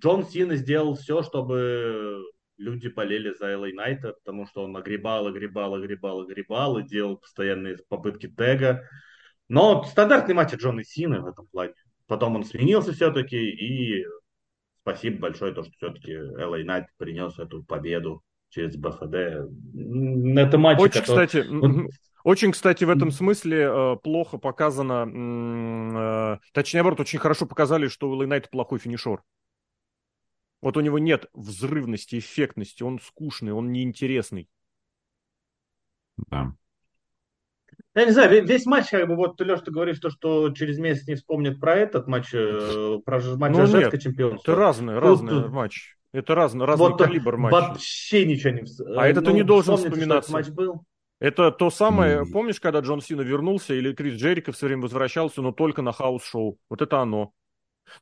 [0.00, 2.22] Джон Сина сделал все, чтобы
[2.58, 7.78] люди болели за Элей Найта, потому что он огребал, огребал, огребал, огребал и делал постоянные
[7.88, 8.88] попытки тега.
[9.48, 11.74] Но стандартный матч Джона Сины в этом плане.
[12.06, 14.06] Потом он сменился все-таки, и
[14.82, 19.14] спасибо большое, то, что все-таки Элей Найт принес эту победу через БФД.
[20.38, 21.26] Это матч, Очень, который...
[21.26, 21.48] кстати,
[22.26, 28.10] очень, кстати, в этом смысле э, плохо показано, э, точнее, наоборот, очень хорошо показали, что
[28.10, 29.22] у Найт плохой финишер.
[30.60, 34.48] Вот у него нет взрывности, эффектности, он скучный, он неинтересный.
[36.16, 36.52] Да.
[37.94, 41.06] Я не знаю, весь матч, как бы, вот, Леш, ты говоришь, то, что через месяц
[41.06, 44.50] не вспомнят про этот матч, э, про матч ну, женское чемпионство.
[44.50, 45.96] Это разный, разный матч.
[46.10, 47.54] Это разный, разный вот, калибр матча.
[47.54, 48.64] Вообще ничего не...
[48.98, 50.32] А это ну, ты не должен вспоминаться.
[50.32, 50.84] матч был?
[51.18, 52.32] Это то самое, mm.
[52.32, 56.25] помнишь, когда Джон Сина вернулся, или Крис Джерико все время возвращался, но только на house
[56.25, 56.58] show.
[56.68, 57.32] Вот это оно.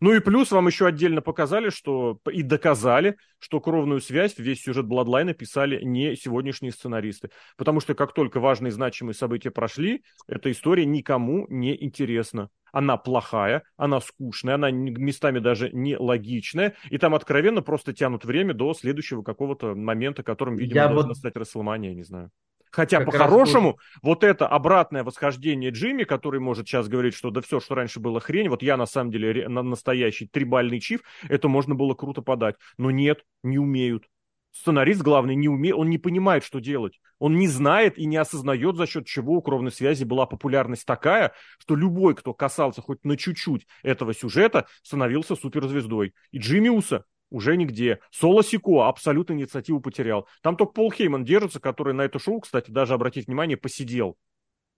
[0.00, 4.86] Ну и плюс вам еще отдельно показали, что и доказали, что кровную связь, весь сюжет
[4.86, 7.30] Bloodline а писали не сегодняшние сценаристы.
[7.56, 12.48] Потому что как только важные значимые события прошли, эта история никому не интересна.
[12.72, 18.52] Она плохая, она скучная, она местами даже не логичная, и там откровенно просто тянут время
[18.52, 21.18] до следующего какого-то момента, которым, видимо, Я должна вот...
[21.18, 22.30] стать Рестлмания, не знаю.
[22.74, 27.76] Хотя по-хорошему, вот это обратное восхождение Джимми, который может сейчас говорить, что да все, что
[27.76, 32.20] раньше было хрень, вот я на самом деле настоящий трибальный чиф, это можно было круто
[32.20, 32.56] подать.
[32.76, 34.06] Но нет, не умеют.
[34.50, 37.00] Сценарист главный не умеет, он не понимает, что делать.
[37.20, 41.32] Он не знает и не осознает, за счет чего у кровной связи была популярность такая,
[41.60, 46.12] что любой, кто касался хоть на чуть-чуть этого сюжета, становился суперзвездой.
[46.32, 48.00] И Джимми Уса уже нигде.
[48.10, 50.28] Соло Сико абсолютно инициативу потерял.
[50.42, 54.16] Там только Пол Хейман держится, который на это шоу, кстати, даже, обратить внимание, посидел.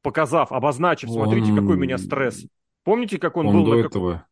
[0.02, 1.56] Показав, обозначив, смотрите, он...
[1.58, 2.46] какой у меня стресс.
[2.84, 3.64] Помните, как он, он был...
[3.66, 3.80] До на...
[3.80, 4.26] этого...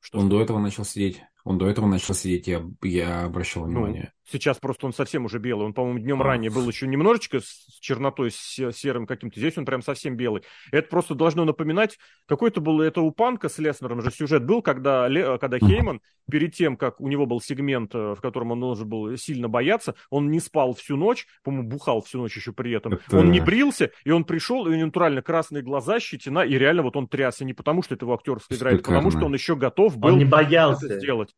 [0.00, 1.22] Что он до этого начал сидеть.
[1.44, 4.12] Он до этого начал сидеть, я, я обращал ну, внимание.
[4.14, 5.66] Ну, сейчас просто он совсем уже белый.
[5.66, 6.24] Он, по-моему, днем а.
[6.24, 9.38] ранее был еще немножечко с чернотой, с серым каким-то.
[9.38, 10.42] Здесь он прям совсем белый.
[10.72, 15.08] Это просто должно напоминать, какой-то был, это у Панка с Леснером же сюжет был, когда,
[15.38, 19.16] когда Хейман, перед тем, как у него был сегмент, э, в котором он должен был
[19.18, 22.94] сильно бояться, он не спал всю ночь, по-моему, бухал всю ночь еще при этом.
[22.94, 23.18] Это...
[23.18, 26.82] Он не брился, и он пришел, и у него натурально красные глаза, щетина, и реально
[26.82, 29.56] вот он трясся не потому, что это его актерская играет, а потому что он еще
[29.56, 30.86] готов был он не боялся.
[30.86, 31.33] это сделать.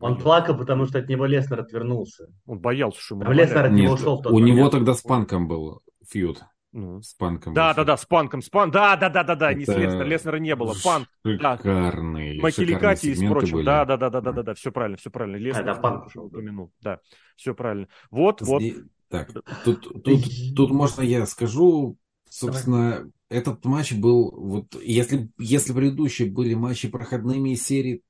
[0.00, 2.26] Он плакал, потому что от него Леснер отвернулся.
[2.46, 4.46] Он боялся, что ему а Леснер от него ушел У момент.
[4.46, 6.42] него тогда с Панком был фьюд.
[6.72, 7.02] Ну.
[7.02, 7.52] С Панком.
[7.52, 8.40] Да, да, да, с Панком.
[8.40, 8.70] С пан...
[8.70, 10.04] Да, да, да, да, да, не с Леснера.
[10.04, 10.74] Леснера не было.
[10.82, 11.06] Панк.
[11.26, 12.36] Шикарный.
[12.38, 12.42] Да.
[12.42, 13.62] Макеликати и прочим.
[13.64, 15.36] Да, да, да, да, да, да, да, все правильно, все правильно.
[15.36, 16.72] Леснер а, да, Панк упомянул.
[16.80, 17.00] Да,
[17.36, 17.88] все правильно.
[18.10, 18.62] Вот, вот.
[19.10, 19.30] Так,
[19.66, 20.24] тут, тут,
[20.56, 21.98] тут можно я скажу,
[22.30, 28.02] собственно, этот матч был, вот если, если предыдущие были матчи проходными серии,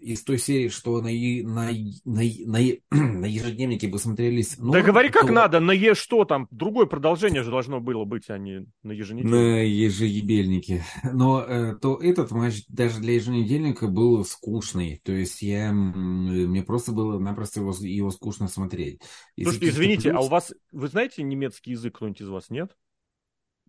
[0.00, 1.70] из той серии, что на, на,
[2.04, 2.58] на, на,
[2.90, 4.56] на ежедневнике бы смотрелись...
[4.58, 5.32] Ну, да говори как то...
[5.32, 6.48] надо, на Е что там?
[6.50, 9.36] Другое продолжение же должно было быть, а не на еженедельнике.
[9.36, 10.84] На еженедельнике.
[11.12, 15.00] Но э, то этот матч даже для еженедельника был скучный.
[15.04, 15.72] То есть я...
[15.72, 19.00] Мне просто было напросто его, его скучно смотреть.
[19.40, 20.22] Слушайте, извините, плюс...
[20.22, 20.52] а у вас...
[20.72, 22.76] Вы знаете немецкий язык кто-нибудь из вас, нет?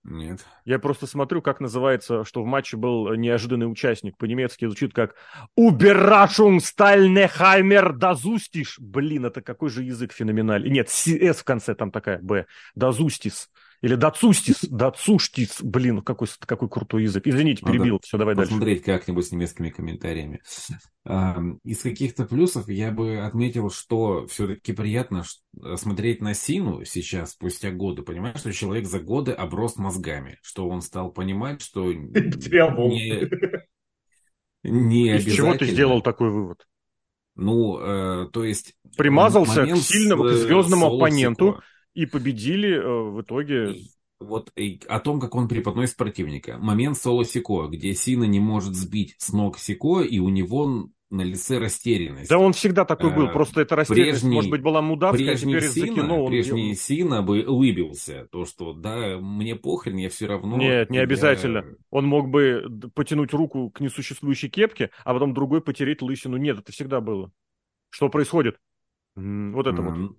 [0.03, 0.45] Нет.
[0.65, 4.17] Я просто смотрю, как называется, что в матче был неожиданный участник.
[4.17, 5.15] По-немецки звучит как
[5.55, 8.79] «Уберашум стальнехаймер дазустиш».
[8.79, 10.71] Блин, это какой же язык феноменальный.
[10.71, 12.47] Нет, «с» в конце там такая «б».
[12.73, 13.49] «Дазустис».
[13.81, 15.57] Или дацустис, дацуштис.
[15.61, 17.25] Блин, какой, какой крутой язык.
[17.25, 17.95] Извините, перебил.
[17.95, 18.51] Надо Все, давай дальше.
[18.51, 20.41] Посмотреть как-нибудь с немецкими комментариями.
[21.63, 25.23] Из каких-то плюсов я бы отметил, что все-таки приятно
[25.77, 28.03] смотреть на Сину сейчас, спустя годы.
[28.03, 30.37] Понимаешь, что человек за годы оброс мозгами.
[30.43, 33.29] Что он стал понимать, что не,
[34.63, 36.67] не Из чего ты сделал такой вывод?
[37.35, 38.75] Ну, э, то есть...
[38.95, 41.61] Примазался к сильному, к звездному оппоненту,
[41.93, 43.75] и победили э, в итоге...
[44.19, 46.57] Вот и о том, как он преподносит противника.
[46.59, 51.23] Момент соло Сико, где Сина не может сбить с ног Сико, и у него на
[51.23, 52.29] лице растерянность.
[52.29, 55.35] Да он всегда такой был, а, просто эта растерянность, прежний, может быть, была мудацкая, а
[55.35, 56.21] теперь Сина, закино.
[56.21, 56.75] Он прежний.
[56.75, 60.57] Сина бы улыбился, то, что да, мне похрен, я все равно...
[60.57, 61.03] Нет, не я...
[61.03, 61.65] обязательно.
[61.89, 62.63] Он мог бы
[62.93, 66.37] потянуть руку к несуществующей кепке, а потом другой потереть лысину.
[66.37, 67.31] Нет, это всегда было.
[67.89, 68.57] Что происходит?
[69.15, 70.01] Вот это mm-hmm.
[70.07, 70.15] вот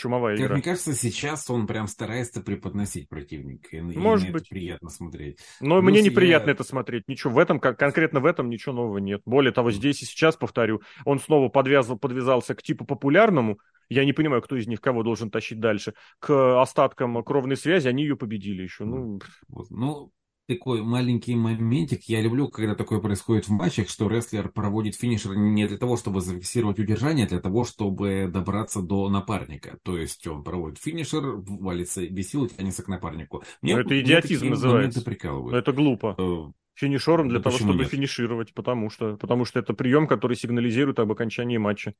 [0.00, 0.54] чумовая как игра.
[0.54, 3.76] Мне кажется, сейчас он прям старается преподносить противника.
[3.76, 4.48] И, Может и быть.
[4.48, 5.38] приятно смотреть.
[5.60, 6.54] Но Плюс мне неприятно я...
[6.54, 7.06] это смотреть.
[7.08, 9.22] Ничего в этом, конкретно в этом ничего нового нет.
[9.24, 13.58] Более того, здесь и сейчас, повторю, он снова подвязал, подвязался к типу популярному.
[13.88, 15.94] Я не понимаю, кто из них кого должен тащить дальше.
[16.20, 18.84] К остаткам кровной связи они ее победили еще.
[18.84, 19.20] Ну,
[19.68, 20.12] ну
[20.54, 22.02] такой маленький моментик.
[22.04, 26.20] Я люблю, когда такое происходит в матчах, что рестлер проводит финишер не для того, чтобы
[26.20, 29.78] зафиксировать удержание, а для того, чтобы добраться до напарника.
[29.84, 33.44] То есть он проводит финишер, валится без силы, тянется к напарнику.
[33.62, 35.02] Мне, Но это идиотизм называется.
[35.04, 36.16] Но это глупо.
[36.18, 37.88] Uh, Финишером для того, чтобы нет?
[37.88, 41.94] финишировать, потому что, потому что это прием, который сигнализирует об окончании матча.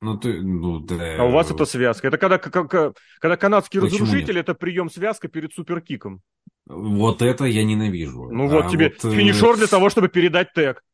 [0.00, 1.16] Ну, ты, ну, да.
[1.18, 2.08] А у вас это связка.
[2.08, 4.44] Это когда, когда, когда канадский Почему разрушитель, нет?
[4.44, 6.22] это прием связка перед суперкиком.
[6.68, 8.28] Вот это я ненавижу.
[8.30, 10.84] Ну вот а тебе вот, э, финишер для того, чтобы передать тег.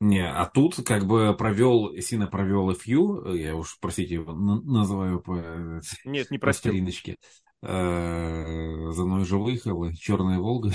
[0.00, 5.80] Не, а тут как бы провел, Сина провел FU, я уж, простите, называю по...
[6.04, 7.16] Нет, не по стариночке.
[7.62, 10.72] Э, за мной уже выехала Черная Волга.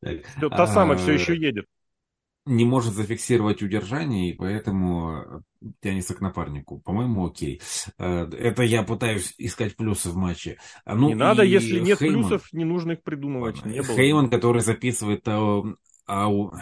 [0.00, 1.66] Та самая все еще едет
[2.46, 5.42] не может зафиксировать удержание, и поэтому
[5.80, 6.78] тянется к напарнику.
[6.78, 7.60] По-моему, окей.
[7.98, 10.58] Э, это я пытаюсь искать плюсы в матче.
[10.86, 13.64] Ну, не надо, если нет Хейман, плюсов, не нужно их придумывать.
[13.64, 16.52] Не Хейман, который записывает ау,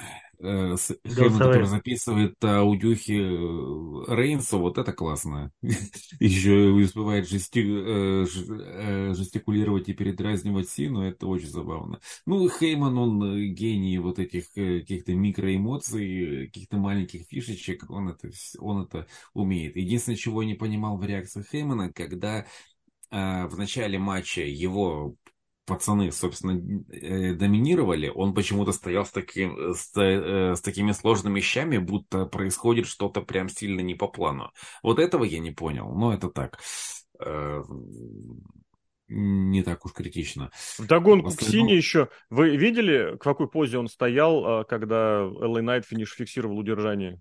[0.43, 0.77] э,
[1.07, 5.53] Хейман, который записывает аудюхи э, Рейнса, вот это классно.
[6.21, 12.01] Еще успевает жести, э, э, жестикулировать и передразнивать Сину, это очень забавно.
[12.27, 19.07] Ну, Хейман, он гений вот этих каких-то микроэмоций, каких-то маленьких фишечек, он это, он это
[19.35, 19.77] умеет.
[19.77, 22.47] Единственное, чего я не понимал в реакции Хеймана, когда
[23.11, 25.17] в начале матча его
[25.65, 31.79] пацаны, собственно, э, доминировали, он почему-то стоял с, таким, с, э, с такими сложными вещами,
[31.79, 34.51] будто происходит что-то прям сильно не по плану.
[34.83, 36.59] Вот этого я не понял, но это так.
[37.21, 37.63] Э,
[39.09, 40.51] не так уж критично.
[40.79, 42.09] В догонку к Сине еще.
[42.31, 47.21] Вы видели, в какой позе он стоял, когда LA Knight финиш фиксировал удержание?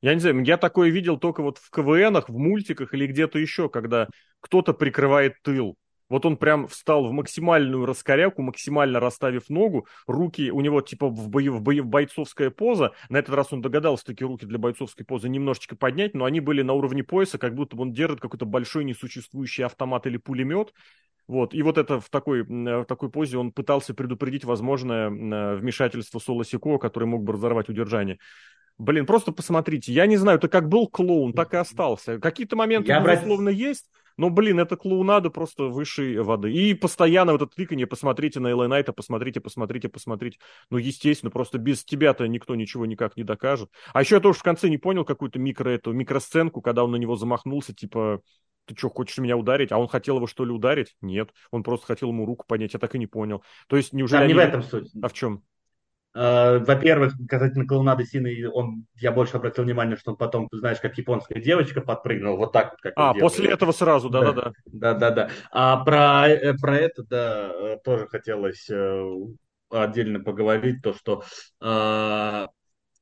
[0.00, 3.68] Я не знаю, я такое видел только вот в КВНах, в мультиках или где-то еще,
[3.68, 4.08] когда
[4.40, 5.76] кто-то прикрывает тыл.
[6.08, 11.28] Вот он прям встал в максимальную раскоряку, максимально расставив ногу, руки у него типа в,
[11.28, 12.92] бою, в, бою, в бойцовская поза.
[13.08, 16.62] На этот раз он догадался такие руки для бойцовской позы немножечко поднять, но они были
[16.62, 20.72] на уровне пояса, как будто он держит какой-то большой несуществующий автомат или пулемет.
[21.26, 26.44] Вот, и вот это в такой, в такой позе он пытался предупредить возможное вмешательство Соло
[26.44, 28.18] Сико, который мог бы разорвать удержание.
[28.78, 29.92] Блин, просто посмотрите.
[29.92, 32.20] Я не знаю, это как был клоун, так и остался.
[32.20, 33.58] Какие-то моменты, Я безусловно, брать...
[33.58, 33.86] есть,
[34.16, 36.52] но, блин, это клоунада просто высшей воды.
[36.52, 40.38] И постоянно вот это тыканье, посмотрите на Элай Найта, посмотрите, посмотрите, посмотрите.
[40.70, 43.70] Ну, естественно, просто без тебя-то никто ничего никак не докажет.
[43.92, 46.96] А еще я тоже в конце не понял какую-то микро, эту, микросценку, когда он на
[46.96, 48.22] него замахнулся, типа,
[48.66, 49.72] ты что, хочешь меня ударить?
[49.72, 50.96] А он хотел его, что ли, ударить?
[51.00, 53.42] Нет, он просто хотел ему руку поднять, я так и не понял.
[53.68, 54.20] То есть, неужели...
[54.20, 54.90] Там не в этом суть.
[55.02, 55.42] А в чем?
[56.16, 60.80] Э, во-первых, касательно клоунады Сины, он, я больше обратил внимание, что он потом, ты знаешь,
[60.80, 62.80] как японская девочка подпрыгнул, вот так вот.
[62.80, 64.52] Как а, после этого сразу, да-да-да.
[64.64, 65.28] Да-да-да.
[65.50, 68.66] А про, э, про это, да, э, тоже хотелось
[69.68, 71.22] отдельно поговорить, то, что
[71.60, 72.46] uh,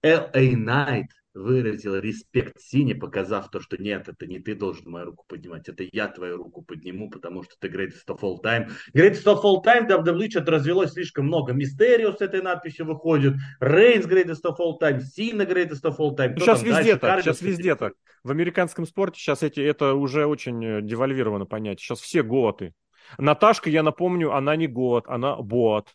[0.02, 5.24] LA Knight выразил респект Сине, показав то, что нет, это не ты должен мою руку
[5.28, 8.70] поднимать, это я твою руку подниму, потому что ты greatest of all time.
[8.94, 11.52] Greatest of all time, в WWE что-то развелось слишком много.
[11.52, 16.38] Мистерио с этой надписью выходит, Рейнс greatest of all time, Сина greatest of all time.
[16.38, 17.94] сейчас везде так, сейчас везде так.
[18.22, 21.84] В американском спорте сейчас эти, это уже очень э, девальвировано понятие.
[21.84, 22.72] Сейчас все готы.
[23.18, 25.94] Наташка, я напомню, она не год, она бот.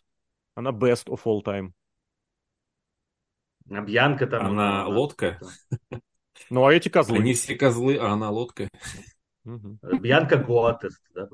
[0.54, 1.70] Она best of all time.
[3.70, 4.46] А Бьянка там.
[4.46, 5.38] Она лодка.
[6.50, 7.18] Ну, а эти козлы?
[7.18, 8.68] Они все козлы, а она лодка.
[9.44, 11.28] Бьянка Гуатест, да?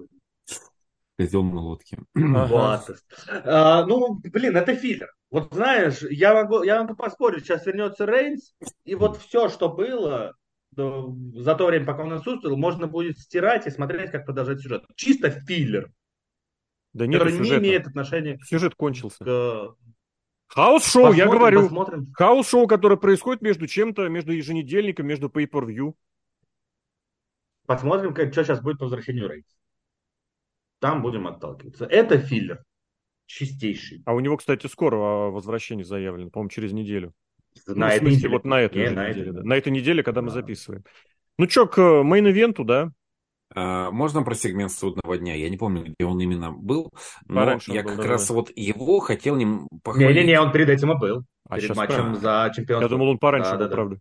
[1.19, 1.99] Козел на лодке.
[2.15, 3.05] Гуатест.
[3.29, 5.11] А, ну, блин, это филлер.
[5.31, 10.35] Вот знаешь, я могу, я могу поспорить, сейчас вернется Рейнс, и вот все, что было
[10.77, 14.85] за то время, пока он отсутствовал, можно будет стирать и смотреть, как продолжать сюжет.
[14.95, 15.91] Чисто филлер.
[16.93, 19.25] Да нет, который не имеет отношения Сюжет кончился.
[19.25, 19.75] К
[20.49, 21.63] house show, я говорю.
[21.65, 22.13] Посмотрим.
[22.13, 25.95] House show, которое происходит между чем-то, между еженедельником, между pay-per-view.
[27.67, 29.57] Посмотрим, как, что сейчас будет по возвращению Рейнса.
[30.79, 31.87] Там будем отталкиваться.
[31.87, 32.63] Это филлер.
[33.27, 34.03] Чистейший.
[34.07, 37.13] А у него, кстати, скоро возвращение заявлено, по-моему, через неделю.
[37.67, 38.29] На ну, этой неделе.
[38.29, 39.33] Вот на этой, Не, на, неделе, этой.
[39.33, 39.43] Да.
[39.43, 40.27] на этой неделе, когда да.
[40.27, 40.85] мы записываем.
[41.39, 42.93] Ну что, к main event у, да?
[43.57, 45.35] А, можно про сегмент судного дня?
[45.35, 46.93] Я не помню, где он именно был,
[47.27, 48.35] но Пораньше я был, как да, раз да.
[48.35, 50.15] вот его хотел ним похвалить.
[50.15, 51.25] Не-не-не, он перед этим и был.
[51.49, 52.21] А перед матчем правильно.
[52.21, 52.85] за чемпионство.
[52.85, 53.99] Я думал, он пораньше да, был, да, правда.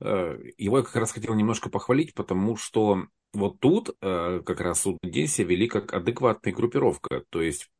[0.00, 4.82] Э, его я как раз хотел немножко похвалить, потому что вот тут э, как раз
[4.82, 7.24] суд день себя вели как адекватная группировка.
[7.30, 7.70] То есть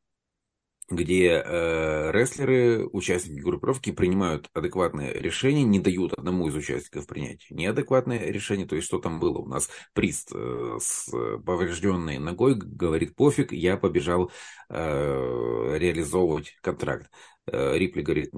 [0.89, 8.31] где э, рестлеры, участники группировки принимают адекватные решения, не дают одному из участников принять неадекватное
[8.31, 8.65] решение.
[8.65, 9.69] То есть, что там было у нас?
[9.93, 11.11] Прист э, с
[11.45, 14.31] поврежденной ногой говорит, пофиг, я побежал
[14.69, 17.11] э, реализовывать контракт.
[17.47, 18.31] Э, Рипли говорит,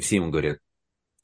[0.00, 0.58] все ему говорят,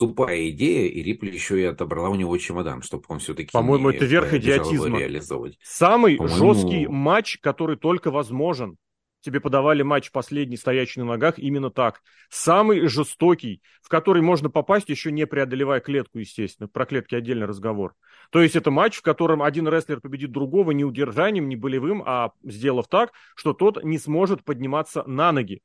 [0.01, 4.05] тупая идея, и Рипли еще и отобрала у него чемодан, чтобы он все-таки По-моему, это
[4.05, 4.99] верх идиотизма.
[4.99, 5.59] Реализовывать.
[5.63, 8.79] Самый жесткий матч, который только возможен
[9.23, 12.03] тебе подавали матч последний, стоящий на ногах, именно так.
[12.29, 16.69] Самый жестокий, в который можно попасть, еще не преодолевая клетку, естественно.
[16.69, 17.95] Про клетки отдельный разговор.
[18.31, 22.33] То есть это матч, в котором один рестлер победит другого не удержанием, не болевым, а
[22.43, 25.63] сделав так, что тот не сможет подниматься на ноги.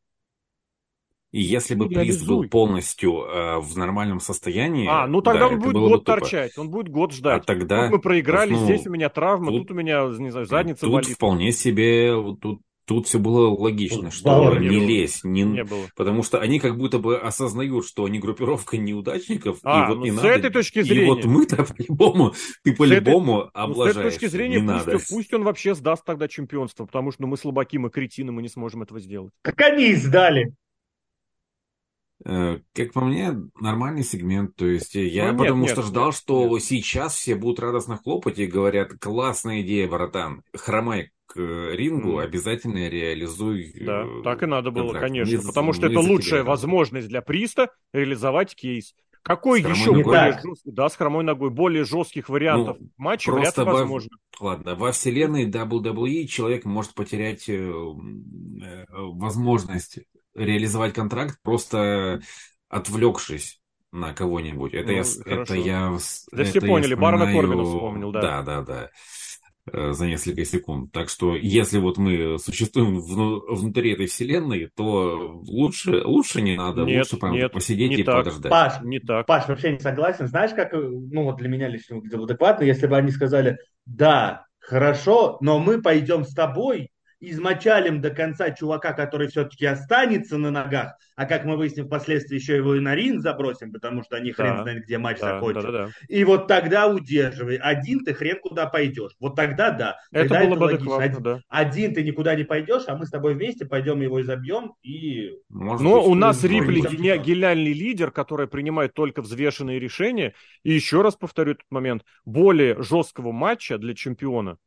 [1.34, 4.88] И если бы приз был полностью э, в нормальном состоянии...
[4.90, 7.44] А, ну тогда да, он будет год торчать, он будет год ждать.
[7.44, 7.84] А тогда...
[7.84, 10.82] Тут мы проиграли, ну, здесь у меня травма, тут, тут у меня, не знаю, задница
[10.82, 11.08] тут болит.
[11.08, 15.88] Тут вполне себе, тут Тут все было логично, что не, не лезь, не, не было.
[15.94, 20.04] потому что они как будто бы осознают, что они группировка неудачников, а, и вот ну
[20.06, 20.30] не с надо.
[20.30, 21.04] этой точки зрения.
[21.04, 22.34] И вот мы-то по-любому,
[22.64, 23.78] ты по-любому этой, облажаешь.
[23.78, 25.00] Ну, с этой точки зрения, не пусть, надо.
[25.10, 28.48] пусть он вообще сдаст тогда чемпионство, потому что ну, мы слабаки, мы кретины, мы не
[28.48, 29.34] сможем этого сделать.
[29.42, 30.54] Как они сдали.
[32.24, 34.56] Э, как по мне, нормальный сегмент.
[34.56, 36.64] То есть я ну, потому нет, что нет, ждал, нет, что нет.
[36.64, 42.24] сейчас все будут радостно хлопать и говорят, классная идея, братан, хромай к рингу, mm.
[42.24, 43.74] обязательно реализуй.
[43.82, 45.08] Да, э, так и надо было, контракт.
[45.08, 45.38] конечно.
[45.38, 48.96] Мы, потому что это лучшая тебя, возможность для Приста реализовать кейс.
[49.22, 53.64] Какой еще более жесткий, да, с хромой ногой, более жестких вариантов ну, матча вряд ли
[53.66, 53.74] во...
[53.74, 54.10] возможно.
[54.40, 60.00] Ладно, во вселенной WWE человек может потерять э, э, возможность
[60.34, 62.22] реализовать контракт, просто
[62.70, 63.60] отвлекшись
[63.92, 64.74] на кого-нибудь.
[64.74, 65.98] Это ну, я, это я,
[66.32, 68.22] да все поняли, Барна Корбина вспомнил, да.
[68.22, 68.90] Да, да, да.
[69.72, 70.92] Э, за несколько секунд.
[70.94, 77.00] Так что, если вот мы существуем внутри этой вселенной, то лучше, лучше не надо, нет,
[77.00, 78.18] лучше прям нет, посидеть и так.
[78.18, 78.50] подождать.
[78.50, 79.26] Паш, не так.
[79.26, 80.28] Паш, вообще не согласен.
[80.28, 85.38] Знаешь, как, ну вот для меня лично было адекватно, если бы они сказали, да, хорошо,
[85.42, 86.90] но мы пойдем с тобой
[87.20, 92.56] измочалим до конца чувака, который все-таки останется на ногах, а как мы выясним впоследствии, еще
[92.56, 95.72] его и на ринг забросим, потому что они хрен да, знает, где матч да, закончится.
[95.72, 95.92] Да, да, да.
[96.08, 97.58] И вот тогда удерживай.
[97.58, 99.14] Один ты хрен куда пойдешь.
[99.20, 99.98] Вот тогда да.
[100.12, 101.42] Это тогда было это бы адекватно, один, да.
[101.50, 105.32] Один ты никуда не пойдешь, а мы с тобой вместе пойдем его изобьем и...
[105.50, 110.34] Может Но у нас Рипли гениальный лидер, который принимает только взвешенные решения.
[110.64, 112.04] И еще раз повторю этот момент.
[112.26, 114.58] Более жесткого матча для чемпиона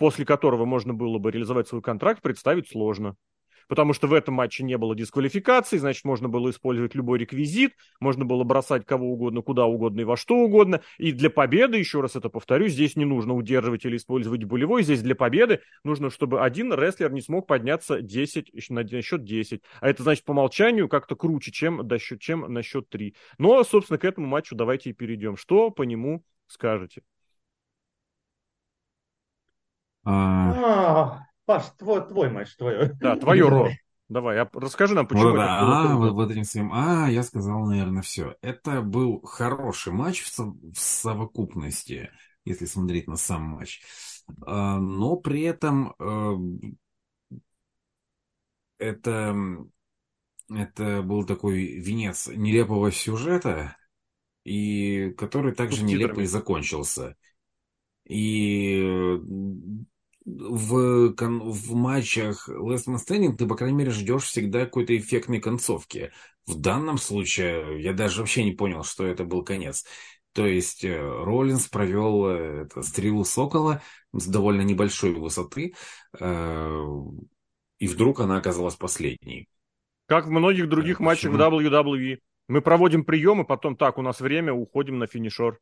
[0.00, 3.16] после которого можно было бы реализовать свой контракт, представить сложно.
[3.68, 8.24] потому что в этом матче не было дисквалификации, значит, можно было использовать любой реквизит, можно
[8.24, 10.80] было бросать кого угодно, куда угодно и во что угодно.
[10.98, 15.02] И для победы, еще раз это повторю, здесь не нужно удерживать или использовать болевой, здесь
[15.02, 19.62] для победы нужно, чтобы один рестлер не смог подняться 10, на счет 10.
[19.80, 23.14] А это значит по умолчанию как-то круче, чем, до счет, чем на счет 3.
[23.38, 25.36] Но, собственно, к этому матчу давайте и перейдем.
[25.36, 27.02] Что по нему скажете?
[30.04, 31.24] А...
[31.44, 32.92] Паш, твой, твой матч, твое.
[33.00, 33.68] Да, твое Ро.
[34.08, 37.64] Давай, а расскажи нам, почему вот, это А, вот, вот этим своим А, я сказал,
[37.66, 38.36] наверное, все.
[38.42, 42.10] Это был хороший матч в, со в совокупности,
[42.44, 43.82] если смотреть на сам матч.
[44.46, 46.36] А, но при этом а,
[48.78, 49.36] это,
[50.52, 53.76] это был такой венец нелепого сюжета,
[54.44, 57.16] и который также нелепо и закончился.
[58.08, 58.82] И
[60.38, 66.12] в, в матчах Last Man Standing ты, по крайней мере, ждешь всегда какой-то эффектной концовки.
[66.46, 69.84] В данном случае я даже вообще не понял, что это был конец.
[70.32, 73.82] То есть э, Роллинс провел э, это, стрелу Сокола
[74.12, 75.74] с довольно небольшой высоты,
[76.18, 76.84] э,
[77.78, 79.48] и вдруг она оказалась последней.
[80.06, 82.18] Как в многих других матчах в WWE.
[82.48, 85.60] Мы проводим приемы, потом так, у нас время, уходим на финишер.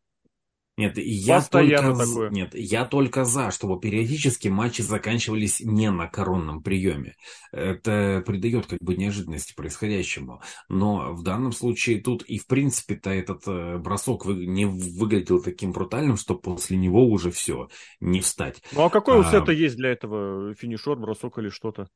[0.79, 2.31] Нет, я только, такое.
[2.31, 7.17] нет, я только за, чтобы периодически матчи заканчивались не на коронном приеме.
[7.51, 10.41] Это придает как бы неожиданности происходящему.
[10.69, 16.17] Но в данном случае тут и в принципе-то этот э, бросок не выглядел таким брутальным,
[16.17, 17.69] что после него уже все,
[17.99, 18.63] не встать.
[18.71, 19.19] Ну а какой а...
[19.19, 21.89] у сета есть для этого финишер, бросок или что-то?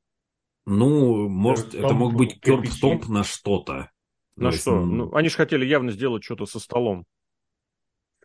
[0.66, 3.92] Ну, может, это мог быть керп на что-то.
[4.34, 4.80] На То что?
[4.80, 7.06] Есть, ну, они же хотели явно сделать что-то со столом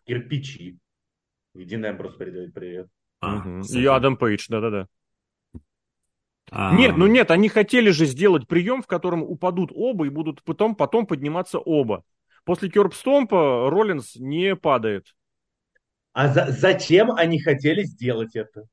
[0.08, 0.78] кирпичи.
[1.54, 2.88] Единый Эмбрус передает привет.
[3.20, 3.60] А, угу.
[3.68, 4.88] И Адам Пейдж, да-да-да.
[6.50, 6.74] А...
[6.74, 10.74] Нет, ну нет, они хотели же сделать прием, в котором упадут оба и будут потом,
[10.74, 12.04] потом подниматься оба.
[12.44, 15.14] После Керпстомпа Роллинс не падает.
[16.12, 18.64] А за, зачем они хотели сделать это?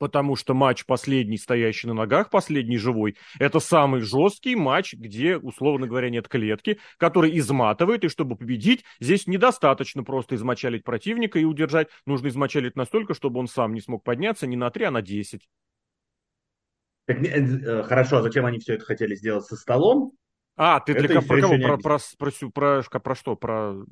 [0.00, 5.86] Потому что матч последний, стоящий на ногах, последний живой, это самый жесткий матч, где, условно
[5.86, 11.88] говоря, нет клетки, который изматывает, и чтобы победить, здесь недостаточно просто измочалить противника и удержать,
[12.06, 15.46] нужно измочалить настолько, чтобы он сам не смог подняться не на 3, а на 10.
[17.06, 20.12] Так, э, хорошо, а зачем они все это хотели сделать со столом?
[20.56, 21.58] А, ты для, про кого?
[21.58, 23.36] Про, про, про, про, про, про что?
[23.36, 23.84] Про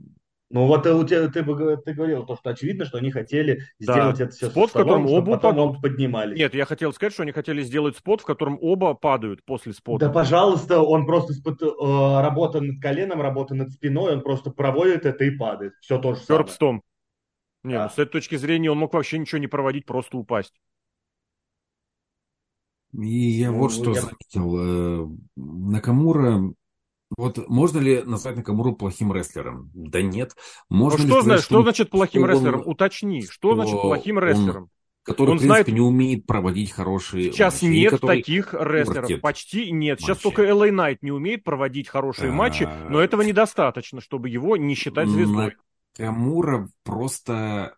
[0.50, 3.92] ну вот у тебя, ты, ты говорил, то, что очевидно, что они хотели да.
[3.92, 6.38] сделать это все спот, со столом, в котором оба потом оба поднимались.
[6.38, 10.06] Нет, я хотел сказать, что они хотели сделать спот, в котором оба падают после спота.
[10.06, 15.04] Да, пожалуйста, он просто спот, э, работа над коленом, работа над спиной, он просто проводит
[15.04, 15.74] это и падает.
[15.80, 16.44] Все то же самое.
[16.44, 16.82] Керпстом.
[17.64, 20.54] Нет, ну, с этой точки зрения он мог вообще ничего не проводить, просто упасть.
[22.94, 24.00] И я ну, вот что я...
[24.00, 25.04] заметил.
[25.04, 26.40] Э, Накамура
[27.16, 29.70] вот можно ли назвать Накамуру плохим рестлером?
[29.74, 30.36] Да нет.
[30.68, 32.60] Можно ну, что, сказать, что, что значит плохим что рестлером?
[32.60, 34.62] Он, Уточни, что значит плохим рестлером?
[34.64, 34.70] Он,
[35.05, 35.68] который, он в принципе, знает...
[35.68, 38.18] не умеет проводить хорошие Сейчас матчи, нет который...
[38.18, 40.01] таких рестлеров, почти нет.
[40.01, 40.22] Сейчас матчи.
[40.22, 42.32] только LA Knight не умеет проводить хорошие а...
[42.32, 45.56] матчи, но этого недостаточно, чтобы его не считать звездой.
[45.97, 47.74] Накамура просто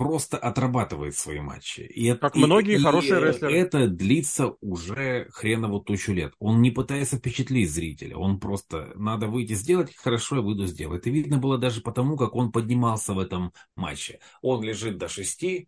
[0.00, 1.82] просто отрабатывает свои матчи.
[1.82, 3.54] И это, как многие и, хорошие и рестлеры.
[3.54, 6.32] Это длится уже хреново тучу лет.
[6.38, 8.16] Он не пытается впечатлить зрителя.
[8.16, 11.02] Он просто, надо выйти сделать, хорошо, я выйду сделать.
[11.02, 14.20] Это видно было даже потому, как он поднимался в этом матче.
[14.40, 15.66] Он лежит до 6-7,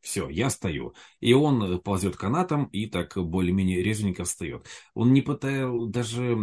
[0.00, 0.94] все, я стою.
[1.20, 4.66] И он ползет канатом и так более-менее резвенько встает.
[4.94, 6.38] Он не пытается даже...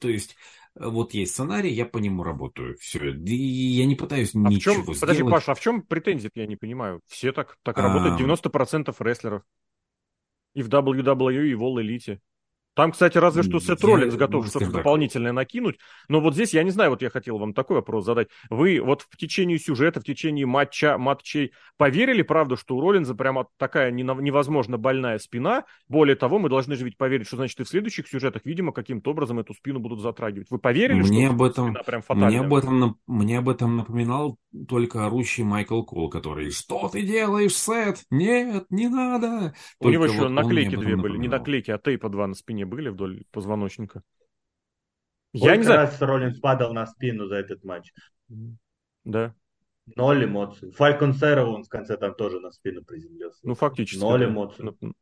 [0.00, 0.36] То есть
[0.80, 2.76] вот есть сценарий, я по нему работаю.
[2.78, 3.10] Все.
[3.12, 5.00] И я не пытаюсь а ничего в чем, сделать.
[5.00, 7.00] Подожди, Паша, а в чем претензия я не понимаю?
[7.06, 7.82] Все так, так а...
[7.82, 9.42] работают, 90% рестлеров.
[10.54, 12.18] И в WWE, и в All Elite.
[12.78, 15.80] Там, кстати, разве что Сет Роллинс готов что-то дополнительное накинуть.
[16.08, 18.28] Но вот здесь, я не знаю, вот я хотел вам такой вопрос задать.
[18.50, 23.48] Вы вот в течение сюжета, в течение матча, матчей поверили, правда, что у Роллинза прямо
[23.56, 25.64] такая невозможно больная спина?
[25.88, 29.10] Более того, мы должны же ведь поверить, что, значит, и в следующих сюжетах, видимо, каким-то
[29.10, 30.48] образом эту спину будут затрагивать.
[30.48, 32.28] Вы поверили, мне что об этом, спина прям фатальная?
[32.28, 34.38] Мне об, этом, мне об этом напоминал
[34.68, 38.04] только орущий Майкл Кол, который «Что ты делаешь, Сет?
[38.10, 42.08] Нет, не надо!» У только него еще вот наклейки две были, не наклейки, а тейпа
[42.08, 44.02] два на спине были вдоль позвоночника.
[45.32, 45.80] Я не знаю.
[45.80, 47.92] раз Роллинс падал на спину за этот матч.
[49.04, 49.34] Да.
[49.96, 50.70] Ноль эмоций.
[50.72, 53.40] Фалькон Сэроу он в конце там тоже на спину приземлился.
[53.42, 54.00] Ну, фактически.
[54.00, 54.26] Ноль да.
[54.26, 54.64] эмоций.
[54.64, 54.92] Ну,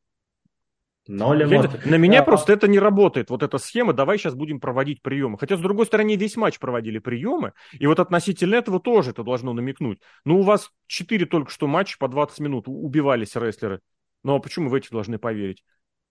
[1.08, 1.80] Ноль эмоций.
[1.84, 5.38] На меня а, просто это не работает, вот эта схема, давай сейчас будем проводить приемы.
[5.38, 9.52] Хотя, с другой стороны, весь матч проводили приемы, и вот относительно этого тоже это должно
[9.52, 10.00] намекнуть.
[10.24, 13.80] Ну, у вас четыре только что матча по 20 минут убивались рестлеры.
[14.24, 15.64] Ну, а почему вы эти должны поверить?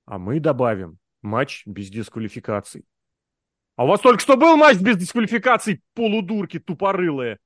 [0.05, 2.85] А мы добавим матч без дисквалификаций.
[3.75, 7.39] А у вас только что был матч без дисквалификаций, полудурки тупорылые?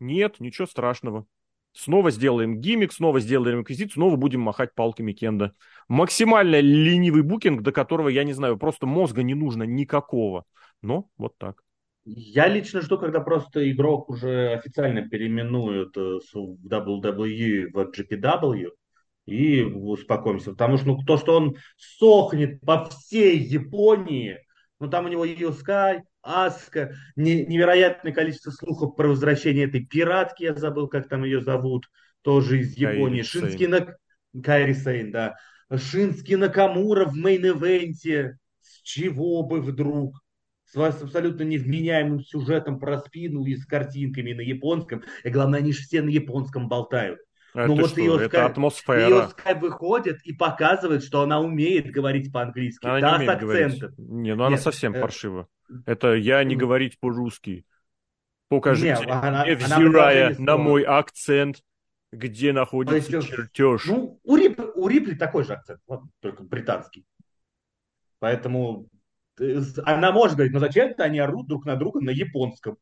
[0.00, 1.26] Нет, ничего страшного.
[1.72, 5.52] Снова сделаем гиммик, снова сделаем инквизицию, снова будем махать палками Кенда.
[5.88, 10.44] Максимально ленивый букинг, до которого, я не знаю, просто мозга не нужно никакого.
[10.80, 11.62] Но вот так.
[12.06, 18.70] Я лично жду, когда просто игрок уже официально переименуют э, в WWE в GPW
[19.26, 20.52] и успокоимся.
[20.52, 24.38] Потому что ну, то, что он сохнет по всей Японии,
[24.80, 30.88] ну там у него Юскай, Аска, невероятное количество слухов про возвращение этой пиратки, я забыл,
[30.88, 31.86] как там ее зовут,
[32.22, 33.22] тоже из Японии.
[33.22, 33.96] Шински на...
[34.42, 35.36] Кайри Сейн, да.
[35.74, 38.36] Шински Накамура в мейн-эвенте.
[38.60, 40.16] С чего бы вдруг?
[40.66, 45.02] с абсолютно невменяемым сюжетом про спину и с картинками на японском.
[45.24, 47.20] И главное, они же все на японском болтают.
[47.56, 48.00] А ну вот что?
[48.00, 49.08] ее, это атмосфера.
[49.08, 52.84] Ее скайп выходит и показывает, что она умеет говорить по-английски.
[52.84, 53.94] Она да, не умеет с акцентом.
[53.96, 53.98] Говорить.
[53.98, 55.00] Не, ну она совсем э...
[55.00, 55.48] паршива.
[55.86, 57.64] Это я не говорить по-русски.
[58.48, 61.62] Покажите не, она, мне, взирая она на мой акцент,
[62.12, 63.86] где находится есть, чертеж.
[63.86, 65.80] Ну, у Рипли, у Рипли такой же акцент,
[66.20, 67.06] только британский.
[68.18, 68.86] Поэтому
[69.84, 72.76] она может говорить, но зачем-то они орут друг на друга на японском.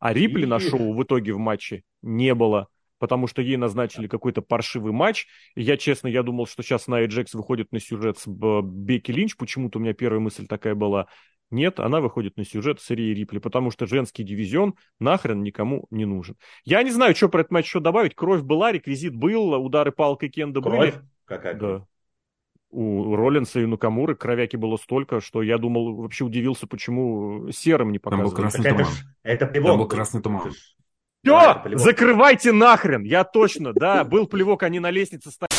[0.00, 0.46] А Рипли и...
[0.46, 5.26] на шоу в итоге в матче не было, потому что ей назначили какой-то паршивый матч.
[5.54, 9.36] Я, честно, я думал, что сейчас Найя Джекс выходит на сюжет с Бекки Линч.
[9.36, 11.06] Почему-то у меня первая мысль такая была.
[11.50, 16.04] Нет, она выходит на сюжет с Ирией Рипли, потому что женский дивизион нахрен никому не
[16.04, 16.36] нужен.
[16.64, 18.16] Я не знаю, что про этот матч еще добавить.
[18.16, 20.94] Кровь была, реквизит был, удары палкой Кенда Кровь?
[20.94, 21.04] были.
[21.24, 21.86] Какая да
[22.70, 27.98] у Роллинса и Нукамуры кровяки было столько, что я думал, вообще удивился, почему серым не
[27.98, 28.28] показывали.
[28.28, 28.86] Там был красный туман.
[29.22, 30.52] Это, это Там был красный туман.
[31.26, 35.55] Все, закрывайте нахрен, я точно, да, был плевок, они на лестнице стояли.